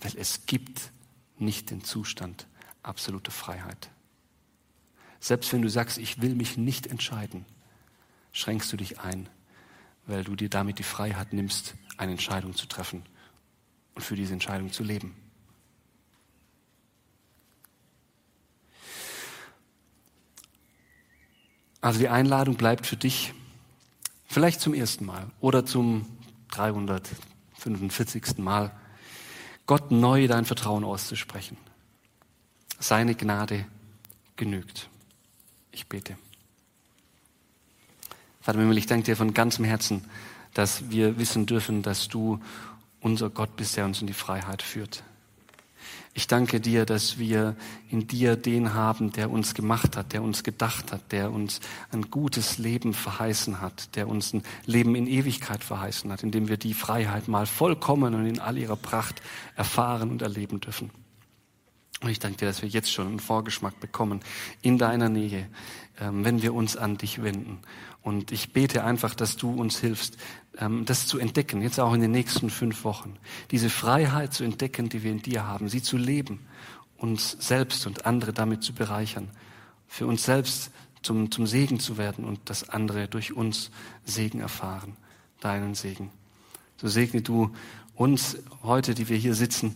Weil 0.00 0.12
es 0.16 0.46
gibt 0.46 0.90
nicht 1.38 1.70
den 1.70 1.84
Zustand 1.84 2.46
absoluter 2.82 3.32
Freiheit. 3.32 3.90
Selbst 5.20 5.52
wenn 5.52 5.62
du 5.62 5.68
sagst, 5.68 5.98
ich 5.98 6.22
will 6.22 6.34
mich 6.34 6.56
nicht 6.56 6.86
entscheiden, 6.86 7.44
schränkst 8.32 8.72
du 8.72 8.76
dich 8.76 9.00
ein 9.00 9.28
weil 10.08 10.24
du 10.24 10.34
dir 10.34 10.48
damit 10.48 10.80
die 10.80 10.84
Freiheit 10.84 11.32
nimmst, 11.32 11.74
eine 11.96 12.12
Entscheidung 12.12 12.56
zu 12.56 12.66
treffen 12.66 13.04
und 13.94 14.02
für 14.02 14.16
diese 14.16 14.32
Entscheidung 14.32 14.72
zu 14.72 14.82
leben. 14.82 15.14
Also 21.80 22.00
die 22.00 22.08
Einladung 22.08 22.56
bleibt 22.56 22.86
für 22.86 22.96
dich 22.96 23.32
vielleicht 24.26 24.60
zum 24.60 24.74
ersten 24.74 25.06
Mal 25.06 25.30
oder 25.40 25.64
zum 25.64 26.06
345. 26.48 28.38
Mal, 28.38 28.72
Gott 29.66 29.90
neu 29.90 30.26
dein 30.26 30.44
Vertrauen 30.44 30.82
auszusprechen. 30.82 31.56
Seine 32.80 33.14
Gnade 33.14 33.66
genügt. 34.36 34.88
Ich 35.70 35.86
bete. 35.88 36.16
Vater 38.48 38.60
Himmel, 38.60 38.78
ich 38.78 38.86
danke 38.86 39.04
dir 39.04 39.14
von 39.14 39.34
ganzem 39.34 39.66
Herzen, 39.66 40.04
dass 40.54 40.88
wir 40.88 41.18
wissen 41.18 41.44
dürfen, 41.44 41.82
dass 41.82 42.08
du 42.08 42.40
unser 42.98 43.28
Gott 43.28 43.56
bist, 43.56 43.76
der 43.76 43.84
uns 43.84 44.00
in 44.00 44.06
die 44.06 44.14
Freiheit 44.14 44.62
führt. 44.62 45.02
Ich 46.14 46.28
danke 46.28 46.58
dir, 46.58 46.86
dass 46.86 47.18
wir 47.18 47.56
in 47.90 48.06
dir 48.06 48.36
den 48.36 48.72
haben, 48.72 49.12
der 49.12 49.30
uns 49.30 49.52
gemacht 49.52 49.98
hat, 49.98 50.14
der 50.14 50.22
uns 50.22 50.44
gedacht 50.44 50.92
hat, 50.92 51.12
der 51.12 51.30
uns 51.30 51.60
ein 51.92 52.10
gutes 52.10 52.56
Leben 52.56 52.94
verheißen 52.94 53.60
hat, 53.60 53.94
der 53.96 54.08
uns 54.08 54.32
ein 54.32 54.42
Leben 54.64 54.94
in 54.94 55.06
Ewigkeit 55.06 55.62
verheißen 55.62 56.10
hat, 56.10 56.22
in 56.22 56.30
dem 56.30 56.48
wir 56.48 56.56
die 56.56 56.72
Freiheit 56.72 57.28
mal 57.28 57.44
vollkommen 57.44 58.14
und 58.14 58.24
in 58.24 58.40
all 58.40 58.56
ihrer 58.56 58.76
Pracht 58.76 59.20
erfahren 59.56 60.08
und 60.10 60.22
erleben 60.22 60.58
dürfen. 60.58 60.90
Und 62.00 62.10
ich 62.10 62.20
danke 62.20 62.38
dir, 62.38 62.46
dass 62.46 62.62
wir 62.62 62.68
jetzt 62.68 62.92
schon 62.92 63.08
einen 63.08 63.20
Vorgeschmack 63.20 63.80
bekommen 63.80 64.20
in 64.62 64.78
deiner 64.78 65.08
Nähe, 65.08 65.48
ähm, 66.00 66.24
wenn 66.24 66.42
wir 66.42 66.54
uns 66.54 66.76
an 66.76 66.96
dich 66.96 67.22
wenden. 67.22 67.58
Und 68.02 68.30
ich 68.30 68.52
bete 68.52 68.84
einfach, 68.84 69.14
dass 69.14 69.36
du 69.36 69.50
uns 69.50 69.80
hilfst, 69.80 70.16
ähm, 70.58 70.84
das 70.84 71.06
zu 71.06 71.18
entdecken, 71.18 71.60
jetzt 71.60 71.80
auch 71.80 71.92
in 71.92 72.00
den 72.00 72.12
nächsten 72.12 72.50
fünf 72.50 72.84
Wochen. 72.84 73.16
Diese 73.50 73.68
Freiheit 73.68 74.32
zu 74.32 74.44
entdecken, 74.44 74.88
die 74.88 75.02
wir 75.02 75.10
in 75.10 75.22
dir 75.22 75.44
haben, 75.44 75.68
sie 75.68 75.82
zu 75.82 75.96
leben, 75.96 76.46
uns 76.96 77.36
selbst 77.40 77.86
und 77.86 78.06
andere 78.06 78.32
damit 78.32 78.62
zu 78.62 78.72
bereichern, 78.72 79.28
für 79.88 80.06
uns 80.06 80.24
selbst 80.24 80.70
zum, 81.02 81.30
zum 81.32 81.46
Segen 81.46 81.80
zu 81.80 81.98
werden 81.98 82.24
und 82.24 82.48
dass 82.48 82.68
andere 82.68 83.08
durch 83.08 83.32
uns 83.32 83.70
Segen 84.04 84.40
erfahren, 84.40 84.96
deinen 85.40 85.74
Segen. 85.74 86.10
So 86.76 86.86
segne 86.86 87.22
du 87.22 87.52
uns 87.94 88.38
heute, 88.62 88.94
die 88.94 89.08
wir 89.08 89.16
hier 89.16 89.34
sitzen, 89.34 89.74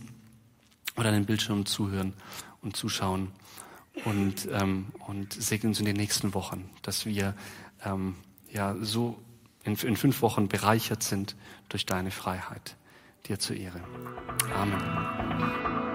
oder 0.95 1.11
den 1.11 1.25
Bildschirmen 1.25 1.65
zuhören 1.65 2.13
und 2.61 2.75
zuschauen 2.75 3.31
und, 4.05 4.47
ähm, 4.51 4.87
und 5.07 5.33
segnen 5.33 5.71
uns 5.71 5.79
in 5.79 5.85
den 5.85 5.95
nächsten 5.95 6.33
Wochen, 6.33 6.69
dass 6.81 7.05
wir 7.05 7.35
ähm, 7.83 8.15
ja 8.51 8.75
so 8.81 9.19
in, 9.63 9.75
in 9.75 9.95
fünf 9.95 10.21
Wochen 10.21 10.47
bereichert 10.47 11.03
sind 11.03 11.35
durch 11.69 11.85
deine 11.85 12.11
Freiheit. 12.11 12.75
Dir 13.27 13.39
zur 13.39 13.55
Ehre. 13.55 13.81
Amen. 14.53 15.92